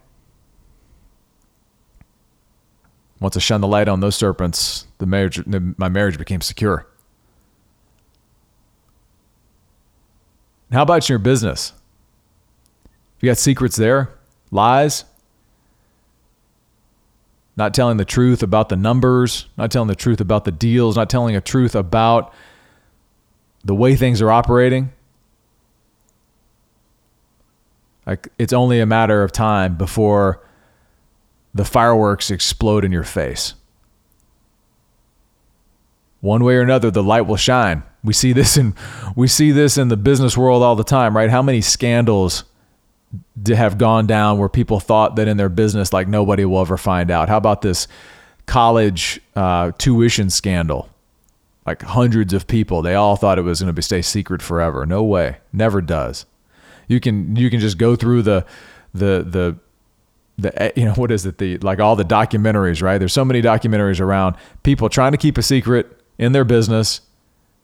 Once 3.27 3.37
I 3.37 3.41
shone 3.41 3.61
the 3.61 3.67
light 3.67 3.89
on 3.89 3.99
those 3.99 4.15
serpents, 4.15 4.87
the 4.99 5.07
marriage, 5.07 5.45
my 5.77 5.89
marriage 5.89 6.17
became 6.17 6.41
secure. 6.41 6.87
How 10.71 10.83
about 10.83 11.09
your 11.09 11.19
business? 11.19 11.73
You 13.19 13.29
got 13.29 13.37
secrets 13.37 13.75
there, 13.75 14.11
lies, 14.53 15.07
not 17.57 17.75
telling 17.75 17.97
the 17.97 18.05
truth 18.05 18.45
about 18.45 18.69
the 18.69 18.77
numbers, 18.77 19.47
not 19.57 19.73
telling 19.73 19.89
the 19.89 19.97
truth 19.97 20.21
about 20.21 20.45
the 20.45 20.53
deals, 20.53 20.95
not 20.95 21.11
telling 21.11 21.35
the 21.35 21.41
truth 21.41 21.75
about 21.75 22.33
the 23.65 23.75
way 23.75 23.97
things 23.97 24.23
are 24.23 24.31
operating. 24.31 24.93
Like 28.07 28.29
it's 28.39 28.53
only 28.53 28.79
a 28.79 28.87
matter 28.87 29.25
of 29.25 29.33
time 29.33 29.77
before 29.77 30.46
the 31.57 31.65
fireworks 31.65 32.31
explode 32.31 32.85
in 32.85 32.93
your 32.93 33.05
face. 33.05 33.55
One 36.21 36.45
way 36.45 36.57
or 36.57 36.63
another, 36.63 36.91
the 36.91 37.03
light 37.03 37.23
will 37.23 37.37
shine. 37.37 37.83
We 38.03 38.13
see 38.13 38.33
this 38.33 38.57
in 38.57 38.75
we 39.15 39.29
see 39.29 39.51
this 39.51 39.77
in 39.77 39.89
the 39.89 39.97
business 39.97 40.37
world 40.37 40.63
all 40.63 40.77
the 40.77 40.85
time, 40.85 41.17
right? 41.17 41.31
How 41.31 41.43
many 41.43 41.61
scandals 41.61 42.45
to 43.45 43.57
have 43.57 43.79
gone 43.79 44.07
down 44.07 44.39
where 44.39 44.49
people 44.49 44.81
thought 44.81 45.17
that 45.17 45.29
in 45.29 45.37
their 45.37 45.49
business, 45.49 45.93
like 45.93 46.09
nobody 46.09 46.45
will 46.45 46.61
ever 46.61 46.77
find 46.77 47.11
out. 47.11 47.29
How 47.29 47.37
about 47.37 47.63
this 47.63 47.87
college 48.47 49.21
uh, 49.35 49.73
tuition 49.79 50.31
scandal? 50.31 50.89
Like 51.67 51.83
hundreds 51.83 52.33
of 52.33 52.47
people, 52.47 52.83
they 52.83 52.95
all 52.95 53.17
thought 53.17 53.39
it 53.39 53.43
was 53.43 53.61
going 53.61 53.69
to 53.69 53.73
be 53.73 53.83
stay 53.83 54.03
secret 54.03 54.41
forever. 54.41 54.87
No 54.87 55.03
way, 55.03 55.39
never 55.53 55.81
does. 55.81 56.25
You 56.87 57.01
can 57.01 57.35
you 57.35 57.51
can 57.51 57.59
just 57.59 57.79
go 57.79 57.97
through 57.97 58.23
the 58.23 58.47
the 58.95 59.25
the 59.29 59.59
the 60.39 60.63
eh, 60.63 60.73
you 60.77 60.85
know 60.85 60.95
what 60.95 61.11
is 61.11 61.25
it 61.25 61.39
the 61.39 61.57
like 61.59 61.81
all 61.81 61.97
the 61.97 62.05
documentaries 62.05 62.83
right 62.83 62.99
there's 62.99 63.13
so 63.13 63.25
many 63.25 63.41
documentaries 63.41 64.01
around 64.01 64.37
people 64.63 64.89
trying 64.89 65.13
to 65.13 65.19
keep 65.19 65.39
a 65.39 65.43
secret 65.43 66.01
in 66.19 66.33
their 66.33 66.45
business 66.45 67.01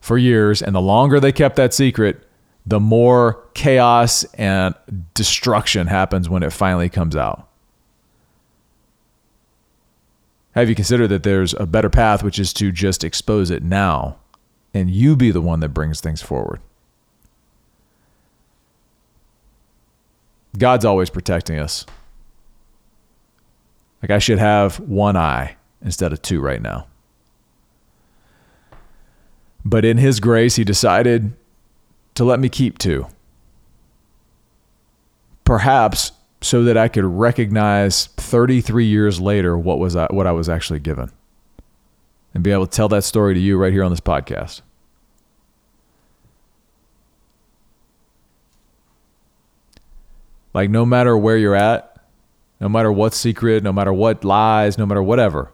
for 0.03 0.19
years. 0.19 0.61
And 0.61 0.75
the 0.75 0.81
longer 0.81 1.21
they 1.21 1.33
kept 1.33 1.57
that 1.57 1.73
secret, 1.73 2.29
the 2.67 2.81
more 2.81 3.45
chaos 3.55 4.25
and 4.35 4.75
destruction 5.15 5.87
happens 5.87 6.29
when 6.29 6.43
it 6.43 6.53
finally 6.53 6.89
comes 6.89 7.17
out. 7.17 7.49
Have 10.55 10.69
you 10.69 10.75
considered 10.75 11.09
that 11.09 11.23
there's 11.23 11.55
a 11.55 11.65
better 11.65 11.89
path, 11.89 12.23
which 12.23 12.39
is 12.39 12.53
to 12.55 12.71
just 12.71 13.05
expose 13.05 13.51
it 13.51 13.63
now 13.63 14.19
and 14.75 14.91
you 14.91 15.17
be 15.17 15.31
the 15.31 15.41
one 15.41 15.61
that 15.61 15.71
brings 15.71 16.01
things 16.01 16.21
forward? 16.21 16.61
God's 20.59 20.85
always 20.85 21.09
protecting 21.09 21.59
us. 21.59 21.87
Like 24.03 24.11
I 24.11 24.19
should 24.19 24.39
have 24.39 24.81
one 24.81 25.17
eye 25.17 25.57
instead 25.81 26.13
of 26.13 26.21
two 26.21 26.41
right 26.41 26.61
now. 26.61 26.87
But 29.65 29.85
in 29.85 29.97
His 29.97 30.21
grace, 30.21 30.57
He 30.57 30.65
decided 30.65 31.33
to 32.15 32.25
let 32.25 32.41
me 32.41 32.49
keep 32.49 32.79
two. 32.79 33.07
Perhaps 35.45 36.13
so 36.41 36.65
that 36.65 36.77
I 36.77 36.89
could 36.89 37.05
recognize 37.05 38.07
33 38.07 38.85
years 38.85 39.21
later 39.21 39.57
what 39.57 39.79
was 39.79 39.95
I, 39.95 40.07
what 40.11 40.27
I 40.27 40.33
was 40.33 40.49
actually 40.49 40.81
given 40.81 41.13
and 42.35 42.43
be 42.43 42.51
able 42.51 42.67
to 42.67 42.77
tell 42.77 42.89
that 42.89 43.05
story 43.05 43.35
to 43.35 43.41
you 43.41 43.57
right 43.57 43.73
here 43.73 43.85
on 43.85 43.91
this 43.91 44.01
podcast. 44.01 44.63
Like 50.55 50.69
no 50.69 50.85
matter 50.85 51.17
where 51.17 51.37
you're 51.37 51.55
at, 51.55 51.92
no 52.63 52.69
matter 52.69 52.93
what 52.93 53.13
secret, 53.13 53.65
no 53.65 53.73
matter 53.73 53.93
what 53.93 54.23
lies, 54.23 54.79
no 54.79 54.87
matter 54.87 55.03
whatever, 55.03 55.51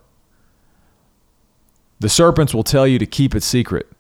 the 2.01 2.09
serpents 2.09 2.53
will 2.53 2.63
tell 2.63 2.87
you 2.87 2.99
to 2.99 3.07
keep 3.07 3.35
it 3.35 3.43
secret. 3.43 3.91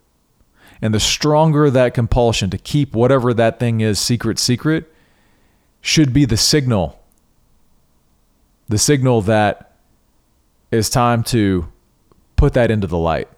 And 0.83 0.92
the 0.92 1.01
stronger 1.01 1.71
that 1.71 1.94
compulsion 1.94 2.51
to 2.51 2.59
keep 2.59 2.94
whatever 2.94 3.33
that 3.33 3.59
thing 3.59 3.81
is 3.81 3.99
secret, 3.99 4.38
secret, 4.38 4.92
should 5.81 6.12
be 6.12 6.27
the 6.27 6.37
signal. 6.37 7.01
The 8.68 8.77
signal 8.77 9.23
that 9.23 9.73
it's 10.71 10.90
time 10.90 11.23
to 11.25 11.73
put 12.37 12.53
that 12.53 12.71
into 12.71 12.87
the 12.87 12.99
light. 12.99 13.29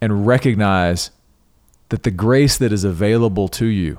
And 0.00 0.24
recognize 0.24 1.10
that 1.88 2.04
the 2.04 2.12
grace 2.12 2.56
that 2.58 2.72
is 2.72 2.84
available 2.84 3.48
to 3.48 3.66
you 3.66 3.98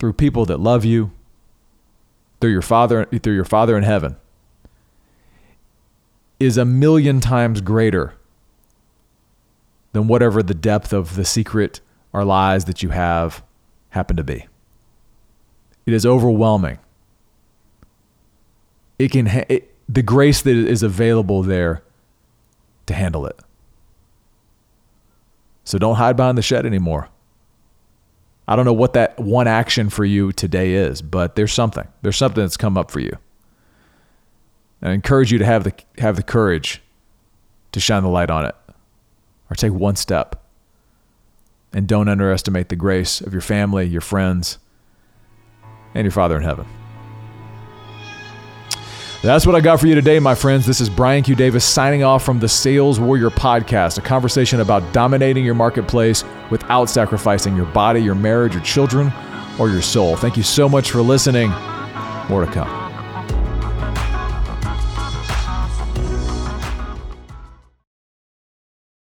through 0.00 0.14
people 0.14 0.46
that 0.46 0.58
love 0.58 0.84
you, 0.84 1.12
through 2.40 2.50
your 2.50 2.62
father, 2.62 3.04
through 3.04 3.34
your 3.34 3.44
father 3.44 3.76
in 3.76 3.84
heaven, 3.84 4.16
is 6.40 6.56
a 6.56 6.64
million 6.64 7.20
times 7.20 7.60
greater 7.60 8.14
than 9.92 10.08
whatever 10.08 10.42
the 10.42 10.54
depth 10.54 10.92
of 10.92 11.16
the 11.16 11.24
secret 11.24 11.80
or 12.12 12.24
lies 12.24 12.64
that 12.64 12.82
you 12.82 12.88
have 12.88 13.44
happen 13.90 14.16
to 14.16 14.24
be. 14.24 14.46
It 15.84 15.92
is 15.92 16.06
overwhelming. 16.06 16.78
It 18.98 19.10
can 19.10 19.26
ha- 19.26 19.44
it, 19.48 19.74
the 19.88 20.02
grace 20.02 20.40
that 20.42 20.56
is 20.56 20.82
available 20.82 21.42
there 21.42 21.82
to 22.86 22.94
handle 22.94 23.26
it. 23.26 23.38
So 25.64 25.78
don't 25.78 25.96
hide 25.96 26.16
behind 26.16 26.38
the 26.38 26.42
shed 26.42 26.64
anymore. 26.64 27.08
I 28.50 28.56
don't 28.56 28.64
know 28.64 28.72
what 28.72 28.94
that 28.94 29.16
one 29.20 29.46
action 29.46 29.90
for 29.90 30.04
you 30.04 30.32
today 30.32 30.72
is, 30.72 31.02
but 31.02 31.36
there's 31.36 31.52
something. 31.52 31.86
There's 32.02 32.16
something 32.16 32.42
that's 32.42 32.56
come 32.56 32.76
up 32.76 32.90
for 32.90 32.98
you. 32.98 33.16
I 34.82 34.90
encourage 34.90 35.30
you 35.30 35.38
to 35.38 35.44
have 35.44 35.62
the 35.62 35.72
have 35.98 36.16
the 36.16 36.24
courage 36.24 36.82
to 37.70 37.78
shine 37.78 38.02
the 38.02 38.08
light 38.08 38.28
on 38.28 38.44
it 38.44 38.56
or 39.48 39.54
take 39.54 39.72
one 39.72 39.94
step. 39.94 40.44
And 41.72 41.86
don't 41.86 42.08
underestimate 42.08 42.70
the 42.70 42.76
grace 42.76 43.20
of 43.20 43.32
your 43.32 43.40
family, 43.40 43.86
your 43.86 44.00
friends, 44.00 44.58
and 45.94 46.04
your 46.04 46.10
Father 46.10 46.36
in 46.36 46.42
heaven. 46.42 46.66
That's 49.22 49.44
what 49.44 49.54
I 49.54 49.60
got 49.60 49.78
for 49.78 49.86
you 49.86 49.94
today, 49.94 50.18
my 50.18 50.34
friends. 50.34 50.64
This 50.64 50.80
is 50.80 50.88
Brian 50.88 51.22
Q. 51.22 51.34
Davis 51.34 51.62
signing 51.62 52.02
off 52.02 52.24
from 52.24 52.38
the 52.38 52.48
Sales 52.48 52.98
Warrior 52.98 53.28
Podcast, 53.28 53.98
a 53.98 54.00
conversation 54.00 54.60
about 54.60 54.94
dominating 54.94 55.44
your 55.44 55.54
marketplace 55.54 56.24
without 56.50 56.86
sacrificing 56.86 57.54
your 57.54 57.66
body, 57.66 58.00
your 58.00 58.14
marriage, 58.14 58.54
your 58.54 58.62
children, 58.62 59.12
or 59.58 59.68
your 59.68 59.82
soul. 59.82 60.16
Thank 60.16 60.38
you 60.38 60.42
so 60.42 60.70
much 60.70 60.90
for 60.90 61.02
listening. 61.02 61.50
More 62.30 62.46
to 62.46 62.50
come. 62.50 62.79